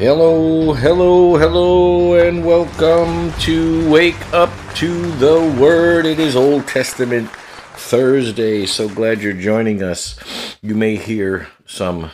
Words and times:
Hello, 0.00 0.72
hello, 0.72 1.36
hello, 1.36 2.14
and 2.14 2.42
welcome 2.42 3.30
to 3.40 3.90
Wake 3.90 4.32
Up 4.32 4.48
to 4.76 5.10
the 5.16 5.54
Word. 5.60 6.06
It 6.06 6.18
is 6.18 6.34
Old 6.34 6.66
Testament 6.66 7.28
Thursday. 7.74 8.64
So 8.64 8.88
glad 8.88 9.20
you're 9.20 9.34
joining 9.34 9.82
us. 9.82 10.18
You 10.62 10.74
may 10.74 10.96
hear 10.96 11.48
some 11.66 12.12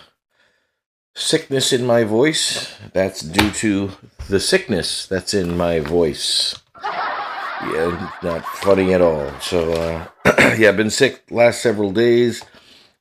sickness 1.15 1.73
in 1.73 1.87
my 1.87 2.03
voice. 2.03 2.77
That's 2.93 3.21
due 3.21 3.53
to 3.53 3.93
the 4.29 4.41
sickness 4.41 5.07
that's 5.07 5.33
in 5.33 5.57
my 5.57 5.79
voice. 5.79 6.59
Yeah, 6.83 8.11
not 8.21 8.45
funny 8.47 8.95
at 8.95 9.01
all. 9.01 9.31
So, 9.39 9.73
uh, 9.75 10.09
yeah, 10.59 10.71
I've 10.71 10.77
been 10.77 10.91
sick 10.91 11.23
last 11.31 11.63
several 11.63 11.93
days. 11.93 12.43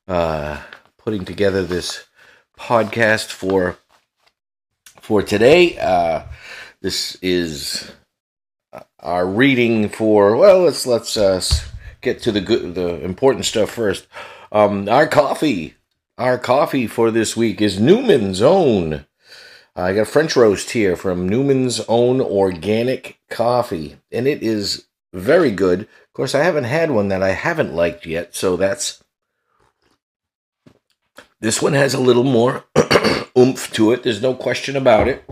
Uh, 0.06 0.62
putting 0.96 1.24
together 1.24 1.64
this 1.64 2.06
podcast 2.56 3.32
for 3.32 3.78
for 5.06 5.22
today. 5.22 5.78
Uh, 5.78 6.24
this 6.80 7.16
is 7.22 7.92
our 8.98 9.24
reading 9.24 9.88
for. 9.88 10.36
Well, 10.36 10.62
let's 10.62 10.84
let's 10.84 11.16
uh, 11.16 11.40
get 12.00 12.20
to 12.22 12.32
the 12.32 12.40
good, 12.40 12.74
the 12.74 13.04
important 13.04 13.44
stuff 13.44 13.70
first. 13.70 14.08
Um, 14.50 14.88
our 14.88 15.06
coffee, 15.06 15.76
our 16.18 16.38
coffee 16.38 16.88
for 16.88 17.12
this 17.12 17.36
week 17.36 17.62
is 17.62 17.78
Newman's 17.78 18.42
Own. 18.42 19.06
I 19.76 19.92
got 19.92 20.08
French 20.08 20.34
roast 20.34 20.70
here 20.70 20.96
from 20.96 21.28
Newman's 21.28 21.80
Own 21.88 22.20
Organic 22.20 23.20
Coffee, 23.30 23.98
and 24.10 24.26
it 24.26 24.42
is 24.42 24.86
very 25.12 25.52
good. 25.52 25.82
Of 25.82 26.12
course, 26.14 26.34
I 26.34 26.42
haven't 26.42 26.64
had 26.64 26.90
one 26.90 27.08
that 27.08 27.22
I 27.22 27.30
haven't 27.30 27.74
liked 27.74 28.06
yet, 28.06 28.34
so 28.34 28.56
that's 28.56 29.04
this 31.38 31.62
one 31.62 31.74
has 31.74 31.94
a 31.94 32.00
little 32.00 32.24
more 32.24 32.64
oomph 33.38 33.72
to 33.72 33.92
it. 33.92 34.02
There's 34.02 34.22
no 34.22 34.34
question 34.34 34.76
about 34.76 35.08
it. 35.08 35.28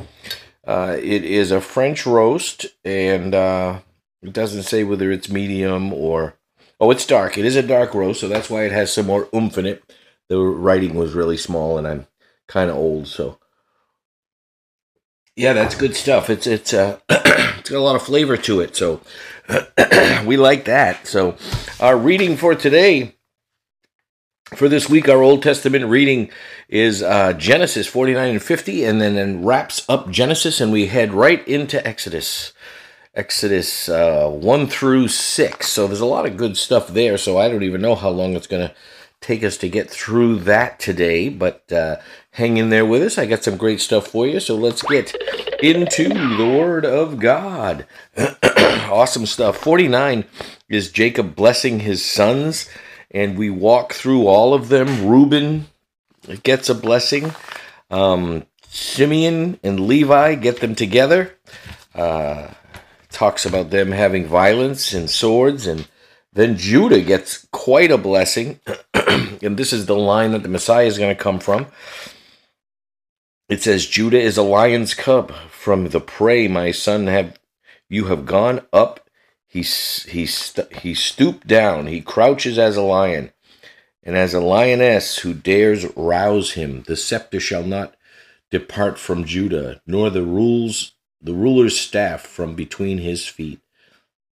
Uh, 0.66 0.96
it 0.98 1.24
is 1.24 1.50
a 1.50 1.60
French 1.60 2.06
roast, 2.06 2.66
and 2.84 3.34
uh, 3.34 3.80
it 4.22 4.32
doesn't 4.32 4.62
say 4.62 4.84
whether 4.84 5.10
it's 5.10 5.28
medium 5.28 5.92
or. 5.92 6.34
Oh, 6.80 6.90
it's 6.90 7.06
dark. 7.06 7.38
It 7.38 7.44
is 7.44 7.56
a 7.56 7.62
dark 7.62 7.94
roast, 7.94 8.20
so 8.20 8.28
that's 8.28 8.50
why 8.50 8.64
it 8.64 8.72
has 8.72 8.92
some 8.92 9.06
more 9.06 9.28
oomph 9.34 9.58
in 9.58 9.66
it. 9.66 9.94
The 10.28 10.38
writing 10.38 10.94
was 10.94 11.12
really 11.12 11.36
small, 11.36 11.78
and 11.78 11.86
I'm 11.86 12.06
kind 12.48 12.70
of 12.70 12.76
old, 12.76 13.06
so. 13.06 13.38
Yeah, 15.36 15.52
that's 15.52 15.74
good 15.74 15.96
stuff. 15.96 16.30
It's 16.30 16.46
it's 16.46 16.72
uh, 16.72 16.98
it's 17.08 17.70
got 17.70 17.78
a 17.78 17.80
lot 17.80 17.96
of 17.96 18.02
flavor 18.02 18.36
to 18.36 18.60
it, 18.60 18.76
so 18.76 19.00
we 20.24 20.36
like 20.36 20.64
that. 20.64 21.06
So, 21.06 21.36
our 21.80 21.96
reading 21.96 22.36
for 22.36 22.54
today 22.54 23.13
for 24.50 24.68
this 24.68 24.88
week, 24.88 25.08
our 25.08 25.22
Old 25.22 25.42
Testament 25.42 25.86
reading 25.86 26.30
is 26.68 27.02
uh, 27.02 27.32
Genesis 27.32 27.86
49 27.86 28.30
and 28.30 28.42
50, 28.42 28.84
and 28.84 29.00
then, 29.00 29.14
then 29.14 29.44
wraps 29.44 29.84
up 29.88 30.10
Genesis, 30.10 30.60
and 30.60 30.70
we 30.70 30.86
head 30.86 31.12
right 31.12 31.46
into 31.48 31.84
Exodus. 31.86 32.52
Exodus 33.14 33.88
uh, 33.88 34.28
1 34.28 34.66
through 34.66 35.08
6. 35.08 35.68
So 35.68 35.86
there's 35.86 36.00
a 36.00 36.06
lot 36.06 36.26
of 36.26 36.36
good 36.36 36.56
stuff 36.56 36.88
there, 36.88 37.16
so 37.16 37.38
I 37.38 37.48
don't 37.48 37.62
even 37.62 37.80
know 37.80 37.94
how 37.94 38.10
long 38.10 38.34
it's 38.34 38.46
going 38.46 38.68
to 38.68 38.74
take 39.20 39.42
us 39.42 39.56
to 39.56 39.68
get 39.68 39.88
through 39.88 40.36
that 40.40 40.78
today, 40.78 41.30
but 41.30 41.72
uh, 41.72 41.96
hang 42.32 42.58
in 42.58 42.68
there 42.68 42.84
with 42.84 43.02
us. 43.02 43.16
I 43.16 43.24
got 43.24 43.44
some 43.44 43.56
great 43.56 43.80
stuff 43.80 44.08
for 44.08 44.26
you, 44.26 44.40
so 44.40 44.54
let's 44.56 44.82
get 44.82 45.14
into 45.62 46.08
the 46.08 46.54
Word 46.58 46.84
of 46.84 47.18
God. 47.18 47.86
awesome 48.90 49.24
stuff. 49.24 49.56
49 49.56 50.24
is 50.68 50.92
Jacob 50.92 51.34
blessing 51.34 51.80
his 51.80 52.04
sons 52.04 52.68
and 53.14 53.38
we 53.38 53.48
walk 53.48 53.94
through 53.94 54.26
all 54.26 54.52
of 54.52 54.68
them. 54.68 55.06
Reuben 55.06 55.68
gets 56.42 56.68
a 56.68 56.74
blessing. 56.74 57.32
Um, 57.90 58.44
Simeon 58.68 59.60
and 59.62 59.80
Levi 59.80 60.34
get 60.34 60.60
them 60.60 60.74
together. 60.74 61.34
Uh, 61.94 62.48
talks 63.10 63.46
about 63.46 63.70
them 63.70 63.92
having 63.92 64.26
violence 64.26 64.92
and 64.92 65.08
swords, 65.08 65.68
and 65.68 65.86
then 66.32 66.56
Judah 66.56 67.00
gets 67.00 67.46
quite 67.52 67.92
a 67.92 67.96
blessing. 67.96 68.58
and 68.94 69.56
this 69.56 69.72
is 69.72 69.86
the 69.86 69.96
line 69.96 70.32
that 70.32 70.42
the 70.42 70.48
Messiah 70.48 70.86
is 70.86 70.98
going 70.98 71.14
to 71.14 71.22
come 71.22 71.38
from. 71.38 71.68
It 73.48 73.62
says, 73.62 73.86
Judah 73.86 74.20
is 74.20 74.36
a 74.36 74.42
lion's 74.42 74.94
cub. 74.94 75.32
From 75.50 75.90
the 75.90 76.00
prey, 76.00 76.48
my 76.48 76.72
son, 76.72 77.06
have 77.06 77.38
you 77.88 78.06
have 78.06 78.26
gone 78.26 78.62
up 78.72 79.03
he, 79.54 79.62
he, 79.62 80.26
he 80.80 80.94
stooped 80.94 81.46
down, 81.46 81.86
he 81.86 82.00
crouches 82.00 82.58
as 82.58 82.76
a 82.76 82.82
lion, 82.82 83.30
and 84.02 84.16
as 84.16 84.34
a 84.34 84.40
lioness 84.40 85.18
who 85.18 85.32
dares 85.32 85.86
rouse 85.96 86.52
him. 86.52 86.82
The 86.88 86.96
scepter 86.96 87.38
shall 87.38 87.62
not 87.62 87.94
depart 88.50 88.98
from 88.98 89.24
Judah, 89.24 89.80
nor 89.86 90.10
the 90.10 90.24
rules 90.24 90.92
the 91.22 91.34
ruler's 91.34 91.78
staff 91.78 92.22
from 92.22 92.54
between 92.56 92.98
his 92.98 93.26
feet, 93.26 93.60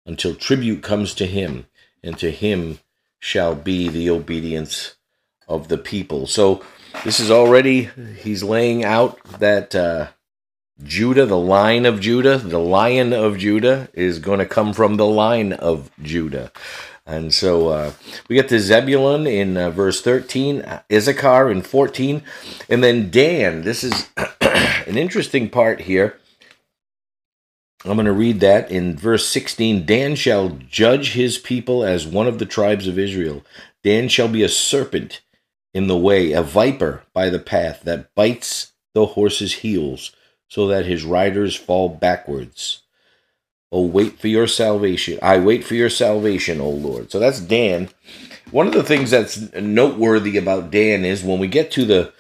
until 0.04 0.34
tribute 0.34 0.82
comes 0.82 1.14
to 1.14 1.26
him, 1.26 1.66
and 2.02 2.18
to 2.18 2.32
him 2.32 2.80
shall 3.20 3.54
be 3.54 3.88
the 3.88 4.10
obedience 4.10 4.96
of 5.46 5.68
the 5.68 5.78
people. 5.78 6.26
So 6.26 6.64
this 7.04 7.20
is 7.20 7.30
already 7.30 7.90
he's 8.18 8.42
laying 8.42 8.84
out 8.84 9.22
that 9.38 9.74
uh, 9.74 10.08
Judah, 10.82 11.26
the 11.26 11.38
line 11.38 11.86
of 11.86 12.00
Judah, 12.00 12.38
the 12.38 12.58
lion 12.58 13.12
of 13.12 13.38
Judah 13.38 13.88
is 13.92 14.18
going 14.18 14.38
to 14.38 14.46
come 14.46 14.72
from 14.72 14.96
the 14.96 15.06
line 15.06 15.52
of 15.52 15.90
Judah. 16.02 16.50
And 17.04 17.34
so 17.34 17.68
uh, 17.68 17.92
we 18.28 18.36
get 18.36 18.48
to 18.48 18.60
Zebulun 18.60 19.26
in 19.26 19.56
uh, 19.56 19.70
verse 19.70 20.00
13, 20.00 20.64
Issachar 20.90 21.50
in 21.50 21.62
14, 21.62 22.22
and 22.68 22.82
then 22.82 23.10
Dan. 23.10 23.62
This 23.62 23.84
is 23.84 24.08
an 24.40 24.96
interesting 24.96 25.50
part 25.50 25.82
here. 25.82 26.18
I'm 27.84 27.94
going 27.94 28.06
to 28.06 28.12
read 28.12 28.40
that 28.40 28.70
in 28.70 28.96
verse 28.96 29.26
16. 29.26 29.84
Dan 29.84 30.14
shall 30.14 30.50
judge 30.50 31.12
his 31.12 31.38
people 31.38 31.84
as 31.84 32.06
one 32.06 32.28
of 32.28 32.38
the 32.38 32.46
tribes 32.46 32.86
of 32.86 32.98
Israel. 32.98 33.44
Dan 33.82 34.08
shall 34.08 34.28
be 34.28 34.44
a 34.44 34.48
serpent 34.48 35.20
in 35.74 35.88
the 35.88 35.96
way, 35.96 36.32
a 36.32 36.42
viper 36.42 37.02
by 37.12 37.28
the 37.28 37.40
path 37.40 37.82
that 37.82 38.14
bites 38.14 38.72
the 38.94 39.06
horse's 39.06 39.54
heels 39.54 40.12
so 40.52 40.66
that 40.66 40.84
his 40.84 41.02
riders 41.02 41.56
fall 41.56 41.88
backwards. 41.88 42.82
Oh, 43.72 43.86
wait 43.86 44.20
for 44.20 44.28
your 44.28 44.46
salvation. 44.46 45.18
I 45.22 45.38
wait 45.38 45.64
for 45.64 45.74
your 45.74 45.88
salvation, 45.88 46.60
O 46.60 46.68
Lord. 46.68 47.10
So 47.10 47.18
that's 47.18 47.40
Dan. 47.40 47.88
One 48.50 48.66
of 48.66 48.74
the 48.74 48.82
things 48.82 49.10
that's 49.10 49.50
noteworthy 49.54 50.36
about 50.36 50.70
Dan 50.70 51.06
is 51.06 51.24
when 51.24 51.38
we 51.38 51.48
get 51.48 51.70
to 51.70 51.86
the 51.86 52.12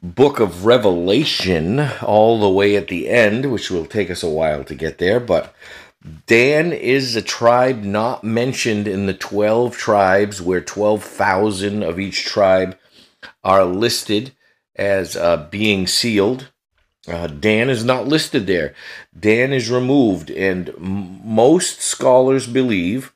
book 0.00 0.38
of 0.38 0.66
Revelation, 0.66 1.80
all 2.00 2.38
the 2.38 2.48
way 2.48 2.76
at 2.76 2.86
the 2.86 3.08
end, 3.08 3.50
which 3.50 3.72
will 3.72 3.86
take 3.86 4.08
us 4.08 4.22
a 4.22 4.30
while 4.30 4.62
to 4.62 4.74
get 4.76 4.98
there, 4.98 5.18
but 5.18 5.52
Dan 6.28 6.72
is 6.72 7.16
a 7.16 7.22
tribe 7.22 7.82
not 7.82 8.22
mentioned 8.22 8.86
in 8.86 9.06
the 9.06 9.14
12 9.14 9.76
tribes, 9.76 10.40
where 10.40 10.60
12,000 10.60 11.82
of 11.82 11.98
each 11.98 12.24
tribe 12.24 12.78
are 13.42 13.64
listed 13.64 14.30
as 14.76 15.16
uh, 15.16 15.48
being 15.50 15.88
sealed. 15.88 16.52
Uh, 17.06 17.26
Dan 17.26 17.68
is 17.68 17.84
not 17.84 18.08
listed 18.08 18.46
there. 18.46 18.74
Dan 19.18 19.52
is 19.52 19.70
removed, 19.70 20.30
and 20.30 20.70
m- 20.70 21.20
most 21.24 21.82
scholars 21.82 22.46
believe 22.46 23.12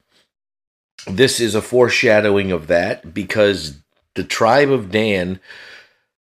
this 1.07 1.41
is 1.41 1.55
a 1.55 1.63
foreshadowing 1.63 2.53
of 2.53 2.67
that 2.67 3.15
because 3.15 3.79
the 4.15 4.25
tribe 4.25 4.71
of 4.71 4.91
Dan 4.91 5.41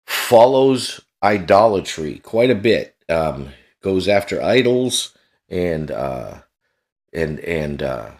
follows 0.05 1.01
idolatry 1.21 2.19
quite 2.19 2.49
a 2.49 2.55
bit. 2.55 2.95
Um, 3.09 3.49
goes 3.81 4.07
after 4.07 4.41
idols 4.41 5.15
and 5.49 5.91
uh, 5.91 6.39
and 7.13 7.39
and 7.41 7.83
uh, 7.83 8.11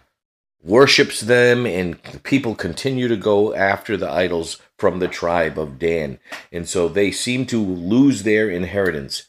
worships 0.62 1.20
them, 1.20 1.66
and 1.66 2.00
people 2.22 2.54
continue 2.54 3.08
to 3.08 3.16
go 3.16 3.54
after 3.54 3.96
the 3.96 4.10
idols 4.10 4.60
from 4.78 4.98
the 4.98 5.08
tribe 5.08 5.58
of 5.58 5.78
Dan, 5.78 6.18
and 6.52 6.68
so 6.68 6.88
they 6.88 7.10
seem 7.10 7.46
to 7.46 7.58
lose 7.60 8.22
their 8.22 8.48
inheritance. 8.48 9.26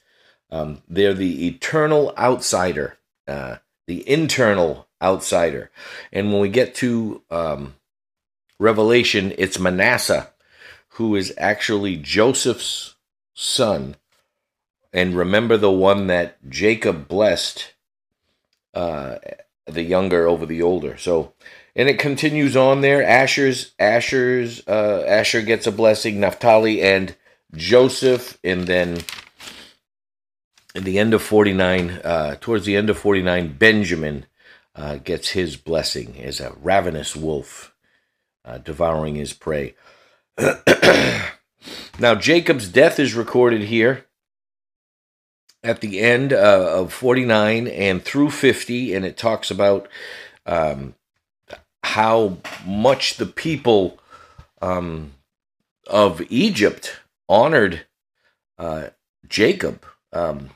Um, 0.52 0.82
they're 0.88 1.14
the 1.14 1.48
eternal 1.48 2.14
outsider, 2.18 2.98
uh, 3.28 3.58
the 3.88 4.08
internal 4.10 4.88
outsider. 5.02 5.72
And 6.12 6.32
when 6.32 6.42
we 6.42 6.50
get 6.50 6.76
to 6.76 7.22
um, 7.30 7.76
Revelation, 8.60 9.34
it's 9.38 9.60
Manasseh, 9.60 10.30
who 10.90 11.16
is 11.16 11.34
actually 11.38 11.98
Joseph's 11.98 12.96
son. 13.34 13.96
And 14.94 15.16
remember 15.16 15.58
the 15.58 15.72
one 15.72 16.08
that 16.08 16.38
Jacob 16.50 17.08
blessed, 17.08 17.74
uh, 18.74 19.18
the 19.66 19.84
younger 19.84 20.28
over 20.28 20.46
the 20.46 20.62
older. 20.62 20.98
So, 20.98 21.34
and 21.76 21.90
it 21.90 22.00
continues 22.00 22.56
on 22.56 22.80
there. 22.80 23.04
Asher's 23.04 23.74
Asher's 23.78 24.66
uh, 24.68 25.04
Asher 25.06 25.42
gets 25.42 25.68
a 25.68 25.72
blessing. 25.72 26.20
Naphtali 26.20 26.82
and 26.82 27.14
Joseph, 27.54 28.38
and 28.44 28.68
then 28.68 29.02
in 30.76 30.84
the 30.84 31.00
end 31.00 31.14
of 31.14 31.24
49, 31.24 31.90
uh, 32.04 32.36
towards 32.42 32.66
the 32.66 32.76
end 32.76 32.90
of 32.90 32.98
49, 32.98 33.54
Benjamin 33.58 34.26
uh, 34.76 34.98
gets 34.98 35.30
his 35.30 35.56
blessing 35.56 36.22
as 36.22 36.40
a 36.40 36.54
ravenous 36.62 37.16
wolf 37.16 37.74
uh, 38.44 38.58
devouring 38.58 39.16
his 39.16 39.32
prey. 39.32 39.74
now, 41.98 42.14
Jacob's 42.16 42.68
death 42.68 43.00
is 43.00 43.16
recorded 43.16 43.62
here 43.62 44.06
at 45.64 45.80
the 45.80 46.00
end 46.00 46.34
uh, 46.34 46.80
of 46.82 46.94
49 46.94 47.68
and 47.68 48.04
through 48.04 48.30
50, 48.30 48.94
and 48.94 49.06
it 49.06 49.18
talks 49.18 49.50
about 49.50 49.88
um, 50.46 50.94
how 51.84 52.38
much 52.66 53.16
the 53.16 53.26
people 53.26 53.98
um, 54.62 55.14
of 55.88 56.22
Egypt 56.30 57.00
honored 57.30 57.86
uh, 58.60 58.90
Jacob, 59.28 59.86
um, 60.12 60.50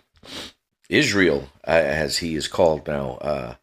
Israel, 0.89 1.49
uh, 1.67 1.71
as 1.71 2.17
he 2.17 2.35
is 2.35 2.47
called 2.47 2.87
now. 2.87 3.11
Uh, 3.21 3.55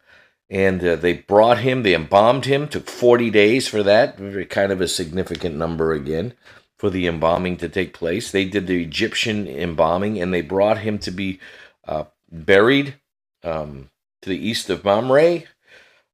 and 0.49 0.83
uh, 0.83 0.95
they 0.95 1.13
brought 1.13 1.59
him, 1.59 1.83
they 1.83 1.93
embalmed 1.93 2.45
him, 2.45 2.67
took 2.67 2.87
40 2.87 3.29
days 3.31 3.67
for 3.67 3.83
that, 3.83 4.17
kind 4.49 4.71
of 4.71 4.79
a 4.79 4.87
significant 4.87 5.55
number 5.55 5.91
again 5.93 6.33
for 6.77 6.89
the 6.89 7.07
embalming 7.07 7.57
to 7.57 7.69
take 7.69 7.93
place. 7.93 8.31
They 8.31 8.45
did 8.45 8.67
the 8.67 8.81
Egyptian 8.81 9.47
embalming 9.47 10.21
and 10.21 10.33
they 10.33 10.41
brought 10.41 10.79
him 10.79 10.99
to 10.99 11.11
be 11.11 11.39
uh, 11.87 12.05
buried 12.31 12.95
um, 13.43 13.89
to 14.21 14.29
the 14.29 14.37
east 14.37 14.69
of 14.69 14.85
Mamre, 14.85 15.43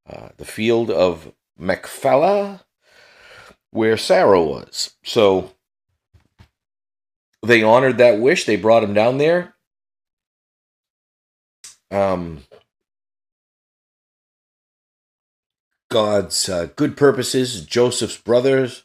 uh, 0.10 0.30
the 0.38 0.46
field 0.46 0.90
of 0.90 1.34
Machpelah, 1.58 2.66
where 3.72 3.98
Sarah 3.98 4.42
was. 4.42 4.96
So 5.04 5.54
they 7.46 7.62
honored 7.62 7.98
that 7.98 8.20
wish. 8.20 8.46
They 8.46 8.56
brought 8.56 8.84
him 8.84 8.94
down 8.94 9.18
there. 9.18 9.56
Um, 11.94 12.44
God's 15.90 16.50
uh, 16.50 16.70
good 16.76 16.98
purposes, 16.98 17.66
Joseph's 17.66 18.18
brothers, 18.18 18.84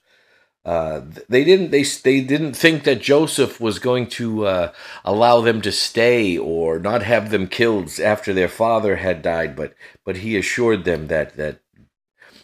uh, 0.65 1.01
they 1.31 1.45
didn't 1.45 1.71
they 1.71 1.83
they 1.83 2.21
didn't 2.21 2.53
think 2.53 2.85
that 2.85 3.01
Joseph 3.01 3.59
was 3.59 3.79
going 3.79 4.07
to 4.09 4.47
uh, 4.47 4.73
allow 5.03 5.41
them 5.41 5.63
to 5.63 5.73
stay 5.73 6.37
or 6.37 6.79
not 6.79 7.03
have 7.03 7.31
them 7.31 7.47
killed 7.47 7.99
after 7.99 8.35
their 8.35 8.49
father 8.49 8.97
had 8.97 9.23
died, 9.23 9.57
but 9.57 9.73
but 10.05 10.17
he 10.19 10.37
assured 10.37 10.85
them 10.85 11.07
that 11.07 11.37
that 11.37 11.61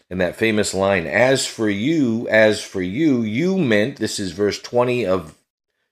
in 0.09 0.17
that 0.19 0.37
famous 0.37 0.73
line, 0.73 1.07
"As 1.07 1.47
for 1.47 1.69
you, 1.69 2.27
as 2.29 2.63
for 2.63 2.81
you, 2.81 3.21
you 3.21 3.59
meant." 3.59 3.99
This 3.99 4.19
is 4.19 4.33
verse 4.33 4.59
twenty 4.59 5.05
of 5.05 5.37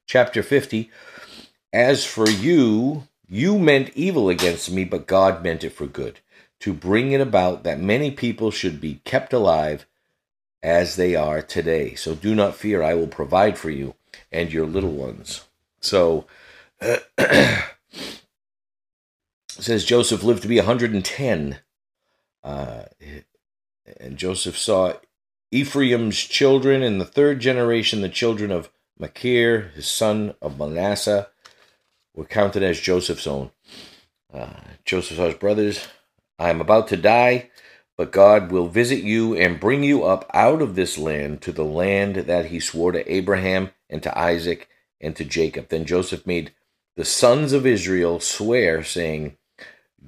chapter 0.06 0.42
fifty. 0.42 0.90
As 1.70 2.06
for 2.06 2.30
you, 2.30 3.08
you 3.32 3.58
meant 3.58 3.96
evil 3.96 4.28
against 4.28 4.70
me, 4.70 4.84
but 4.84 5.06
God 5.06 5.42
meant 5.42 5.64
it 5.64 5.70
for 5.70 5.86
good, 5.86 6.20
to 6.60 6.74
bring 6.74 7.12
it 7.12 7.20
about 7.22 7.64
that 7.64 7.80
many 7.80 8.10
people 8.10 8.50
should 8.50 8.78
be 8.78 9.00
kept 9.04 9.32
alive 9.32 9.86
as 10.62 10.96
they 10.96 11.16
are 11.16 11.40
today. 11.40 11.94
So 11.94 12.14
do 12.14 12.34
not 12.34 12.54
fear, 12.54 12.82
I 12.82 12.92
will 12.92 13.06
provide 13.06 13.56
for 13.56 13.70
you 13.70 13.94
and 14.30 14.52
your 14.52 14.66
little 14.66 14.92
ones. 14.92 15.46
So 15.80 16.26
says 19.48 19.86
Joseph 19.86 20.22
lived 20.22 20.42
to 20.42 20.48
be 20.48 20.58
110. 20.58 21.56
Uh, 22.44 22.82
and 23.98 24.18
Joseph 24.18 24.58
saw 24.58 24.92
Ephraim's 25.50 26.18
children 26.18 26.82
in 26.82 26.98
the 26.98 27.06
third 27.06 27.40
generation, 27.40 28.02
the 28.02 28.10
children 28.10 28.50
of 28.50 28.68
Machir, 28.98 29.72
his 29.74 29.90
son 29.90 30.34
of 30.42 30.58
Manasseh, 30.58 31.30
were 32.14 32.24
counted 32.24 32.62
as 32.62 32.80
Joseph's 32.80 33.26
own. 33.26 33.50
Uh, 34.32 34.54
Joseph 34.84 35.16
saw 35.16 35.26
his 35.26 35.34
brothers. 35.34 35.86
I 36.38 36.50
am 36.50 36.60
about 36.60 36.88
to 36.88 36.96
die 36.96 37.50
but 37.96 38.10
God 38.12 38.50
will 38.50 38.68
visit 38.68 39.02
you 39.02 39.36
and 39.36 39.60
bring 39.60 39.84
you 39.84 40.04
up 40.04 40.28
out 40.32 40.62
of 40.62 40.74
this 40.74 40.96
land 40.98 41.42
to 41.42 41.52
the 41.52 41.64
land 41.64 42.16
that 42.16 42.46
he 42.46 42.58
swore 42.58 42.92
to 42.92 43.12
Abraham 43.12 43.70
and 43.90 44.02
to 44.02 44.18
Isaac 44.18 44.68
and 45.00 45.14
to 45.16 45.24
Jacob. 45.24 45.68
Then 45.68 45.84
Joseph 45.84 46.26
made 46.26 46.52
the 46.96 47.04
sons 47.04 47.52
of 47.52 47.66
Israel 47.66 48.20
swear, 48.20 48.82
saying, 48.82 49.36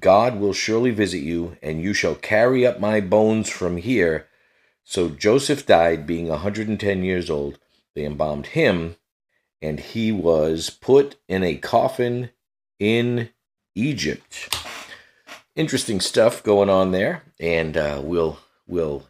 God 0.01 0.41
will 0.41 0.53
surely 0.53 0.91
visit 0.91 1.19
you, 1.19 1.57
and 1.63 1.81
you 1.81 1.95
shall 1.95 2.15
carry 2.15 2.67
up 2.67 2.81
my 2.81 3.01
bones 3.01 3.49
from 3.49 3.77
here. 3.77 4.27
So 4.83 5.09
Joseph 5.09 5.65
died, 5.65 6.07
being 6.07 6.27
a 6.27 6.43
110 6.43 7.05
years 7.05 7.31
old. 7.31 7.59
They 7.95 8.05
embalmed 8.05 8.47
him, 8.49 8.97
and 9.65 9.81
he 9.81 10.13
was 10.13 10.71
put 10.71 11.17
in 11.29 11.43
a 11.43 11.57
coffin 11.57 12.31
in 12.79 13.31
Egypt 13.75 14.55
interesting 15.57 16.01
stuff 16.01 16.43
going 16.43 16.69
on 16.69 16.93
there, 16.93 17.23
and 17.39 17.77
uh, 17.77 18.01
we'll 18.03 18.39
we'll 18.67 19.05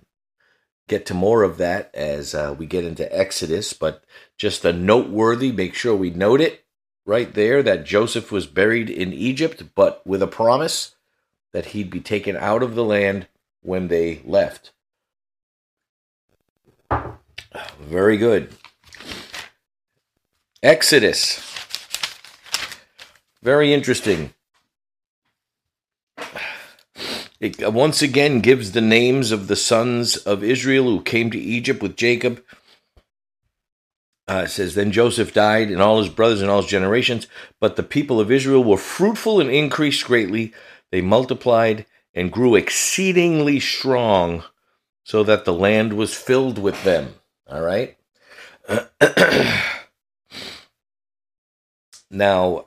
get 0.88 1.06
to 1.06 1.14
more 1.14 1.42
of 1.42 1.56
that 1.58 1.90
as 1.94 2.34
uh, 2.34 2.54
we 2.56 2.66
get 2.66 2.84
into 2.84 3.16
Exodus. 3.16 3.72
But 3.72 4.04
just 4.36 4.64
a 4.64 4.72
noteworthy, 4.72 5.52
make 5.52 5.74
sure 5.74 5.94
we 5.94 6.10
note 6.10 6.40
it 6.40 6.64
right 7.06 7.32
there 7.32 7.62
that 7.62 7.84
Joseph 7.84 8.30
was 8.30 8.46
buried 8.46 8.90
in 8.90 9.12
Egypt, 9.12 9.62
but 9.74 10.06
with 10.06 10.22
a 10.22 10.26
promise 10.26 10.94
that 11.52 11.66
he'd 11.66 11.90
be 11.90 12.00
taken 12.00 12.36
out 12.36 12.62
of 12.62 12.74
the 12.74 12.84
land 12.84 13.28
when 13.62 13.88
they 13.88 14.20
left. 14.24 14.72
Very 17.80 18.16
good. 18.16 18.52
Exodus. 20.64 21.42
Very 23.42 23.74
interesting. 23.74 24.32
It 27.38 27.62
uh, 27.62 27.70
once 27.70 28.00
again 28.00 28.40
gives 28.40 28.72
the 28.72 28.80
names 28.80 29.30
of 29.30 29.48
the 29.48 29.56
sons 29.56 30.16
of 30.16 30.42
Israel 30.42 30.84
who 30.84 31.02
came 31.02 31.30
to 31.32 31.38
Egypt 31.38 31.82
with 31.82 31.98
Jacob. 31.98 32.42
Uh, 34.26 34.44
it 34.46 34.48
says, 34.48 34.74
Then 34.74 34.90
Joseph 34.90 35.34
died, 35.34 35.70
and 35.70 35.82
all 35.82 35.98
his 35.98 36.08
brothers 36.08 36.40
and 36.40 36.50
all 36.50 36.62
his 36.62 36.70
generations. 36.70 37.26
But 37.60 37.76
the 37.76 37.82
people 37.82 38.18
of 38.18 38.32
Israel 38.32 38.64
were 38.64 38.78
fruitful 38.78 39.42
and 39.42 39.50
increased 39.50 40.06
greatly. 40.06 40.54
They 40.90 41.02
multiplied 41.02 41.84
and 42.14 42.32
grew 42.32 42.54
exceedingly 42.54 43.60
strong, 43.60 44.44
so 45.02 45.22
that 45.24 45.44
the 45.44 45.52
land 45.52 45.92
was 45.92 46.14
filled 46.14 46.58
with 46.58 46.84
them. 46.84 47.16
All 47.46 47.60
right? 47.60 47.98
now, 52.14 52.66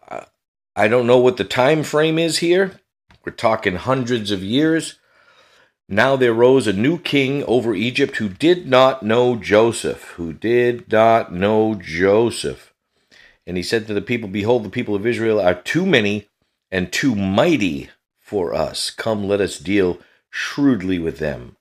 I 0.76 0.88
don't 0.88 1.08
know 1.08 1.18
what 1.18 1.38
the 1.38 1.44
time 1.44 1.84
frame 1.84 2.20
is 2.20 2.40
here, 2.40 2.80
we're 3.26 3.34
talking 3.34 3.76
hundreds 3.76 4.32
of 4.32 4.42
years. 4.42 5.00
Now 5.90 6.16
there 6.16 6.34
rose 6.34 6.68
a 6.68 6.74
new 6.74 6.98
king 6.98 7.44
over 7.44 7.74
Egypt 7.74 8.18
who 8.18 8.30
did 8.30 8.68
not 8.68 9.04
know 9.04 9.36
Joseph, 9.36 10.04
who 10.12 10.34
did 10.34 10.92
not 10.92 11.34
know 11.34 11.76
Joseph. 11.76 12.74
And 13.46 13.58
he 13.58 13.64
said 13.64 13.88
to 13.88 13.94
the 13.94 14.02
people, 14.02 14.30
Behold, 14.30 14.64
the 14.64 14.70
people 14.70 14.96
of 14.96 15.06
Israel 15.06 15.40
are 15.40 15.56
too 15.56 15.86
many 15.86 16.28
and 16.72 16.92
too 16.92 17.16
mighty 17.16 17.90
for 18.18 18.54
us. 18.54 18.90
Come, 18.90 19.28
let 19.28 19.42
us 19.42 19.60
deal 19.60 20.00
shrewdly 20.30 21.00
with 21.00 21.20
them, 21.20 21.56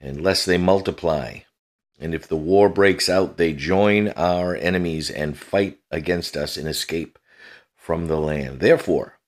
and 0.00 0.22
lest 0.22 0.46
they 0.46 0.58
multiply. 0.58 1.40
And 1.98 2.14
if 2.14 2.28
the 2.28 2.36
war 2.36 2.68
breaks 2.68 3.08
out, 3.08 3.36
they 3.36 3.52
join 3.52 4.08
our 4.10 4.54
enemies 4.54 5.10
and 5.10 5.38
fight 5.38 5.78
against 5.90 6.36
us 6.36 6.56
and 6.56 6.68
escape 6.68 7.18
from 7.74 8.06
the 8.06 8.18
land. 8.18 8.60
Therefore, 8.60 9.18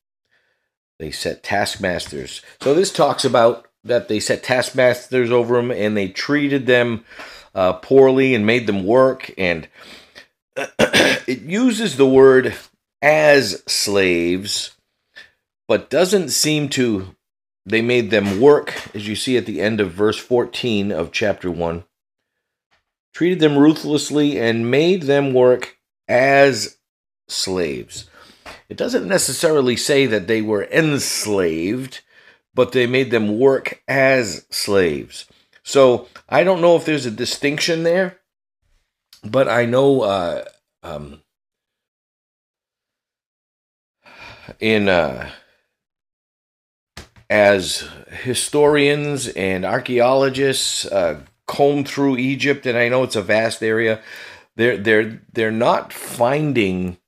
they 0.98 1.10
set 1.10 1.42
taskmasters. 1.42 2.42
So 2.60 2.74
this 2.74 2.92
talks 2.92 3.24
about 3.24 3.66
that 3.84 4.08
they 4.08 4.20
set 4.20 4.42
taskmasters 4.42 5.30
over 5.30 5.56
them 5.56 5.70
and 5.70 5.96
they 5.96 6.08
treated 6.08 6.66
them 6.66 7.04
uh, 7.54 7.74
poorly 7.74 8.34
and 8.34 8.44
made 8.44 8.66
them 8.66 8.84
work. 8.84 9.32
And 9.38 9.68
it 10.56 11.42
uses 11.42 11.96
the 11.96 12.08
word 12.08 12.54
as 13.00 13.62
slaves, 13.66 14.76
but 15.66 15.90
doesn't 15.90 16.30
seem 16.30 16.68
to. 16.70 17.14
They 17.64 17.82
made 17.82 18.10
them 18.10 18.40
work, 18.40 18.94
as 18.94 19.06
you 19.06 19.14
see 19.14 19.36
at 19.36 19.44
the 19.44 19.60
end 19.60 19.78
of 19.78 19.92
verse 19.92 20.18
14 20.18 20.90
of 20.90 21.12
chapter 21.12 21.50
1. 21.50 21.84
Treated 23.12 23.40
them 23.40 23.58
ruthlessly 23.58 24.38
and 24.38 24.70
made 24.70 25.02
them 25.02 25.32
work 25.32 25.76
as 26.06 26.78
slaves. 27.28 28.08
It 28.68 28.76
doesn't 28.76 29.08
necessarily 29.08 29.76
say 29.76 30.06
that 30.06 30.26
they 30.26 30.42
were 30.42 30.64
enslaved, 30.64 32.00
but 32.54 32.72
they 32.72 32.86
made 32.86 33.10
them 33.10 33.38
work 33.38 33.82
as 33.88 34.46
slaves. 34.50 35.26
So 35.62 36.08
I 36.28 36.44
don't 36.44 36.60
know 36.60 36.76
if 36.76 36.84
there's 36.84 37.06
a 37.06 37.10
distinction 37.10 37.82
there, 37.82 38.18
but 39.24 39.48
I 39.48 39.64
know 39.64 40.02
uh, 40.02 40.44
um, 40.82 41.22
in 44.60 44.88
uh, 44.88 45.30
as 47.30 47.88
historians 48.22 49.28
and 49.28 49.64
archaeologists 49.64 50.86
uh, 50.86 51.20
comb 51.48 51.82
through 51.82 52.18
Egypt, 52.18 52.64
and 52.66 52.78
I 52.78 52.88
know 52.88 53.02
it's 53.02 53.16
a 53.16 53.22
vast 53.22 53.62
area, 53.62 54.00
they're 54.54 54.76
they're 54.76 55.20
they're 55.32 55.50
not 55.50 55.92
finding 55.92 56.98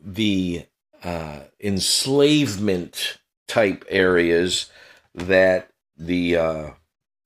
the 0.00 0.64
uh, 1.04 1.40
enslavement 1.60 3.18
type 3.46 3.84
areas 3.90 4.70
that 5.14 5.70
the 5.96 6.36
uh, 6.36 6.70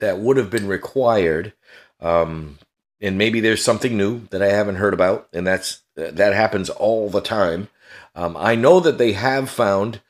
that 0.01 0.19
would 0.19 0.37
have 0.37 0.51
been 0.51 0.67
required. 0.67 1.53
Um, 2.01 2.59
and 3.01 3.19
maybe 3.19 3.41
there's 3.41 3.65
something 3.65 3.97
new 3.97 4.27
that 4.31 4.43
I 4.43 4.49
haven't 4.49 4.77
heard 4.77 4.95
about, 4.95 5.29
and 5.33 5.47
that's 5.47 5.83
that 5.95 6.35
happens 6.35 6.71
all 6.71 7.11
the 7.11 7.21
time. 7.21 7.69
Um, 8.15 8.37
I 8.37 8.55
know 8.55 8.81
that 8.81 8.99
they 8.99 9.13
have 9.13 9.51
found 9.51 10.01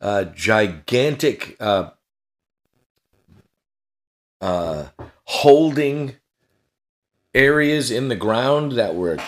uh, 0.00 0.24
gigantic 0.24 1.56
uh, 1.60 1.90
uh, 4.40 4.86
holding 5.28 6.16
areas 7.34 7.90
in 7.90 8.08
the 8.08 8.16
ground 8.16 8.72
that 8.72 8.94
were 8.94 9.18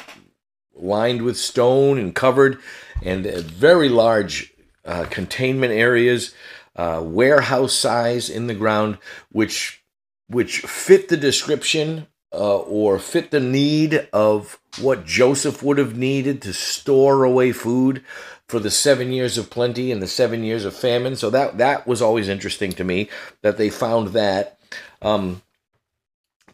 lined 0.75 1.21
with 1.21 1.37
stone 1.37 1.99
and 1.99 2.15
covered, 2.15 2.59
and 3.03 3.27
very 3.27 3.91
large 3.91 4.53
uh, 4.87 5.05
containment 5.11 5.75
areas, 5.75 6.35
uh, 6.75 7.03
warehouse 7.05 7.75
size 7.75 8.31
in 8.31 8.47
the 8.47 8.55
ground, 8.55 8.97
which 9.31 9.85
which 10.27 10.61
fit 10.61 11.09
the 11.09 11.19
description 11.19 12.07
uh, 12.33 12.59
or 12.59 12.99
fit 12.99 13.31
the 13.31 13.41
need 13.41 14.09
of 14.11 14.59
what 14.81 15.05
Joseph 15.05 15.63
would 15.63 15.77
have 15.77 15.99
needed 15.99 16.41
to 16.43 16.55
store 16.55 17.25
away 17.25 17.53
food 17.53 18.03
for 18.49 18.59
the 18.59 18.71
seven 18.71 19.13
years 19.13 19.37
of 19.37 19.51
plenty 19.51 19.93
and 19.93 20.01
the 20.01 20.07
seven 20.07 20.45
years 20.45 20.65
of 20.65 20.75
famine. 20.75 21.15
So 21.17 21.29
that 21.29 21.59
that 21.59 21.87
was 21.87 22.01
always 22.01 22.29
interesting 22.29 22.73
to 22.73 22.85
me 22.85 23.11
that 23.43 23.59
they 23.59 23.69
found 23.69 24.09
that. 24.09 24.59
Um, 25.03 25.43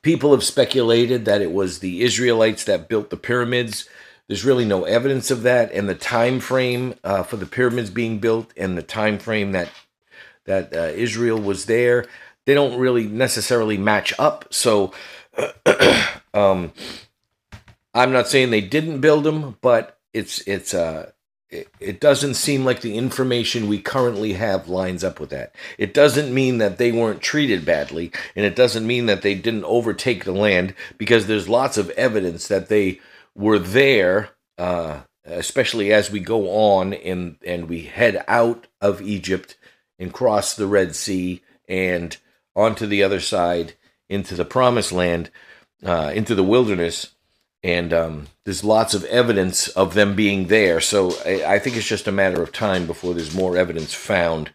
people 0.06 0.30
have 0.30 0.44
speculated 0.44 1.24
that 1.24 1.42
it 1.42 1.50
was 1.50 1.80
the 1.80 2.02
Israelites 2.02 2.62
that 2.62 2.88
built 2.88 3.10
the 3.10 3.16
pyramids. 3.16 3.88
There's 4.28 4.44
really 4.44 4.64
no 4.64 4.84
evidence 4.84 5.32
of 5.32 5.42
that, 5.42 5.72
and 5.72 5.88
the 5.88 5.96
time 5.96 6.38
frame 6.38 6.94
uh, 7.02 7.24
for 7.24 7.36
the 7.36 7.44
pyramids 7.44 7.90
being 7.90 8.20
built 8.20 8.52
and 8.56 8.78
the 8.78 8.84
time 8.84 9.18
frame 9.18 9.50
that 9.50 9.68
that 10.44 10.72
uh, 10.72 10.92
Israel 10.94 11.40
was 11.40 11.66
there, 11.66 12.06
they 12.44 12.54
don't 12.54 12.78
really 12.78 13.08
necessarily 13.08 13.76
match 13.76 14.14
up. 14.16 14.46
So, 14.54 14.92
um, 16.32 16.72
I'm 17.92 18.12
not 18.12 18.28
saying 18.28 18.50
they 18.50 18.60
didn't 18.60 19.00
build 19.00 19.24
them, 19.24 19.56
but 19.60 19.98
it's 20.14 20.38
it's 20.46 20.72
uh 20.72 21.10
it, 21.50 21.68
it 21.78 22.00
doesn't 22.00 22.34
seem 22.34 22.64
like 22.64 22.80
the 22.80 22.96
information 22.96 23.68
we 23.68 23.80
currently 23.80 24.32
have 24.34 24.68
lines 24.68 25.04
up 25.04 25.20
with 25.20 25.30
that. 25.30 25.54
It 25.78 25.94
doesn't 25.94 26.34
mean 26.34 26.58
that 26.58 26.78
they 26.78 26.92
weren't 26.92 27.22
treated 27.22 27.64
badly, 27.64 28.10
and 28.34 28.44
it 28.44 28.56
doesn't 28.56 28.86
mean 28.86 29.06
that 29.06 29.22
they 29.22 29.34
didn't 29.34 29.64
overtake 29.64 30.24
the 30.24 30.32
land 30.32 30.74
because 30.98 31.26
there's 31.26 31.48
lots 31.48 31.78
of 31.78 31.90
evidence 31.90 32.48
that 32.48 32.68
they 32.68 33.00
were 33.34 33.58
there, 33.58 34.30
uh, 34.58 35.00
especially 35.24 35.92
as 35.92 36.10
we 36.10 36.20
go 36.20 36.48
on 36.50 36.92
and 36.94 37.36
and 37.46 37.68
we 37.68 37.82
head 37.82 38.24
out 38.26 38.66
of 38.80 39.02
Egypt 39.02 39.56
and 39.98 40.12
cross 40.12 40.54
the 40.54 40.66
Red 40.66 40.94
Sea 40.96 41.42
and 41.68 42.16
onto 42.54 42.86
the 42.86 43.02
other 43.02 43.20
side 43.20 43.74
into 44.08 44.34
the 44.34 44.44
Promised 44.44 44.92
Land, 44.92 45.30
uh, 45.84 46.12
into 46.14 46.34
the 46.34 46.44
wilderness 46.44 47.15
and 47.62 47.92
um, 47.92 48.26
there's 48.44 48.64
lots 48.64 48.94
of 48.94 49.04
evidence 49.04 49.68
of 49.68 49.94
them 49.94 50.14
being 50.14 50.46
there. 50.46 50.80
So 50.80 51.14
I, 51.24 51.54
I, 51.54 51.58
think 51.58 51.76
it's 51.76 51.86
just 51.86 52.06
a 52.06 52.12
matter 52.12 52.42
of 52.42 52.52
time 52.52 52.86
before 52.86 53.14
there's 53.14 53.34
more 53.34 53.56
evidence 53.56 53.92
found 53.92 54.52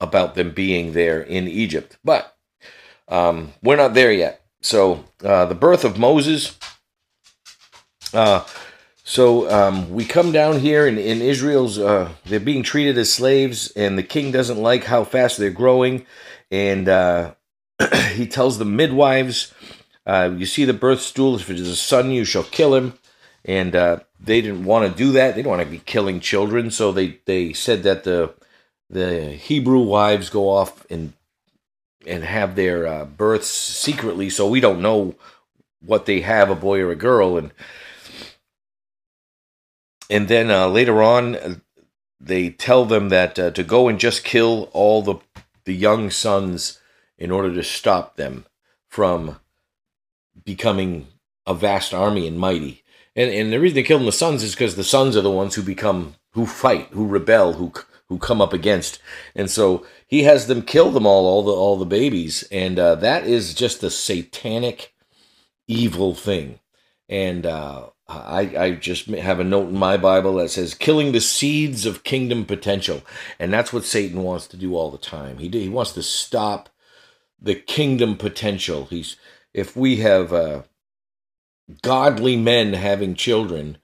about 0.00 0.34
them 0.34 0.50
being 0.50 0.92
there 0.92 1.20
in 1.20 1.46
Egypt. 1.46 1.98
But 2.04 2.36
um, 3.08 3.52
we're 3.62 3.76
not 3.76 3.94
there 3.94 4.12
yet. 4.12 4.42
So 4.60 5.04
uh, 5.22 5.46
the 5.46 5.54
birth 5.54 5.84
of 5.84 5.98
Moses. 5.98 6.58
Uh, 8.12 8.44
so 9.04 9.50
um, 9.50 9.90
we 9.90 10.04
come 10.04 10.32
down 10.32 10.60
here 10.60 10.86
in, 10.86 10.96
in 10.96 11.20
Israel's, 11.20 11.78
uh, 11.78 12.10
they're 12.24 12.40
being 12.40 12.62
treated 12.62 12.96
as 12.98 13.12
slaves, 13.12 13.70
and 13.72 13.98
the 13.98 14.02
king 14.02 14.30
doesn't 14.30 14.58
like 14.60 14.84
how 14.84 15.04
fast 15.04 15.38
they're 15.38 15.50
growing. 15.50 16.06
And 16.50 16.88
uh, 16.88 17.34
he 18.12 18.26
tells 18.26 18.58
the 18.58 18.64
midwives 18.64 19.52
uh, 20.06 20.30
you 20.36 20.46
see 20.46 20.64
the 20.64 20.72
birth 20.72 21.00
stool. 21.00 21.36
If 21.36 21.50
it 21.50 21.58
is 21.58 21.68
a 21.68 21.76
son, 21.76 22.10
you 22.10 22.24
shall 22.24 22.44
kill 22.44 22.74
him. 22.74 22.94
And 23.44 23.74
uh, 23.74 24.00
they 24.20 24.40
didn't 24.40 24.64
want 24.64 24.90
to 24.90 24.96
do 24.96 25.12
that. 25.12 25.30
They 25.30 25.42
didn't 25.42 25.50
want 25.50 25.62
to 25.62 25.68
be 25.68 25.78
killing 25.78 26.20
children. 26.20 26.70
So 26.70 26.92
they, 26.92 27.18
they 27.26 27.52
said 27.52 27.82
that 27.82 28.04
the 28.04 28.34
the 28.90 29.30
Hebrew 29.30 29.80
wives 29.80 30.28
go 30.28 30.50
off 30.50 30.84
and 30.90 31.14
and 32.06 32.24
have 32.24 32.56
their 32.56 32.86
uh, 32.86 33.04
births 33.06 33.48
secretly. 33.48 34.28
So 34.28 34.46
we 34.46 34.60
don't 34.60 34.82
know 34.82 35.14
what 35.80 36.06
they 36.06 36.20
have, 36.20 36.50
a 36.50 36.54
boy 36.54 36.80
or 36.80 36.90
a 36.90 36.96
girl. 36.96 37.38
And 37.38 37.52
and 40.10 40.28
then 40.28 40.50
uh, 40.50 40.68
later 40.68 41.02
on, 41.02 41.62
they 42.20 42.50
tell 42.50 42.84
them 42.84 43.08
that 43.08 43.38
uh, 43.38 43.50
to 43.52 43.62
go 43.64 43.88
and 43.88 43.98
just 43.98 44.24
kill 44.24 44.68
all 44.72 45.02
the 45.02 45.16
the 45.64 45.74
young 45.74 46.10
sons 46.10 46.80
in 47.16 47.30
order 47.30 47.54
to 47.54 47.62
stop 47.62 48.16
them 48.16 48.44
from 48.88 49.38
becoming 50.44 51.08
a 51.46 51.54
vast 51.54 51.92
army 51.92 52.26
and 52.26 52.38
mighty. 52.38 52.84
And 53.14 53.30
and 53.30 53.52
the 53.52 53.60
reason 53.60 53.76
they 53.76 53.82
kill 53.82 53.98
them 53.98 54.06
the 54.06 54.12
sons 54.12 54.42
is 54.42 54.52
because 54.54 54.76
the 54.76 54.84
sons 54.84 55.16
are 55.16 55.22
the 55.22 55.30
ones 55.30 55.54
who 55.54 55.62
become 55.62 56.14
who 56.32 56.46
fight, 56.46 56.88
who 56.92 57.06
rebel, 57.06 57.54
who 57.54 57.72
who 58.08 58.18
come 58.18 58.40
up 58.40 58.52
against. 58.52 59.00
And 59.34 59.50
so 59.50 59.86
he 60.06 60.22
has 60.24 60.46
them 60.46 60.62
kill 60.62 60.90
them 60.90 61.06
all, 61.06 61.26
all 61.26 61.42
the 61.42 61.52
all 61.52 61.78
the 61.78 61.86
babies, 61.86 62.44
and 62.50 62.78
uh, 62.78 62.94
that 62.96 63.26
is 63.26 63.54
just 63.54 63.82
a 63.82 63.90
satanic, 63.90 64.94
evil 65.66 66.14
thing. 66.14 66.60
And 67.08 67.46
uh, 67.46 67.88
I 68.08 68.40
I 68.56 68.70
just 68.72 69.06
have 69.06 69.40
a 69.40 69.44
note 69.44 69.68
in 69.68 69.78
my 69.78 69.96
Bible 69.96 70.34
that 70.34 70.50
says 70.50 70.74
killing 70.74 71.12
the 71.12 71.20
seeds 71.20 71.86
of 71.86 72.04
kingdom 72.04 72.44
potential, 72.44 73.02
and 73.38 73.52
that's 73.52 73.72
what 73.72 73.84
Satan 73.84 74.22
wants 74.22 74.46
to 74.48 74.56
do 74.56 74.76
all 74.76 74.90
the 74.90 74.98
time. 74.98 75.38
He 75.38 75.48
he 75.48 75.68
wants 75.68 75.92
to 75.92 76.02
stop 76.02 76.68
the 77.40 77.54
kingdom 77.54 78.16
potential. 78.16 78.86
He's 78.86 79.16
if 79.54 79.76
we 79.76 79.96
have 79.96 80.32
uh, 80.32 80.62
godly 81.82 82.36
men 82.36 82.72
having 82.72 83.14
children 83.14 83.78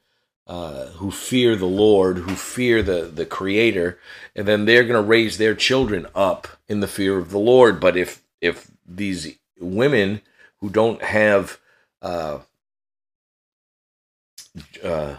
uh, 0.46 0.86
who 0.92 1.10
fear 1.10 1.56
the 1.56 1.66
Lord, 1.66 2.18
who 2.18 2.34
fear 2.34 2.82
the, 2.82 3.02
the 3.02 3.26
Creator, 3.26 3.98
and 4.34 4.48
then 4.48 4.64
they're 4.64 4.84
going 4.84 5.02
to 5.02 5.06
raise 5.06 5.36
their 5.36 5.54
children 5.54 6.06
up 6.14 6.48
in 6.68 6.80
the 6.80 6.88
fear 6.88 7.18
of 7.18 7.30
the 7.30 7.38
Lord. 7.38 7.80
But 7.80 7.96
if 7.96 8.22
if 8.40 8.70
these 8.86 9.36
women 9.60 10.22
who 10.60 10.70
don't 10.70 11.02
have 11.02 11.58
uh, 12.00 12.38
uh, 14.82 15.16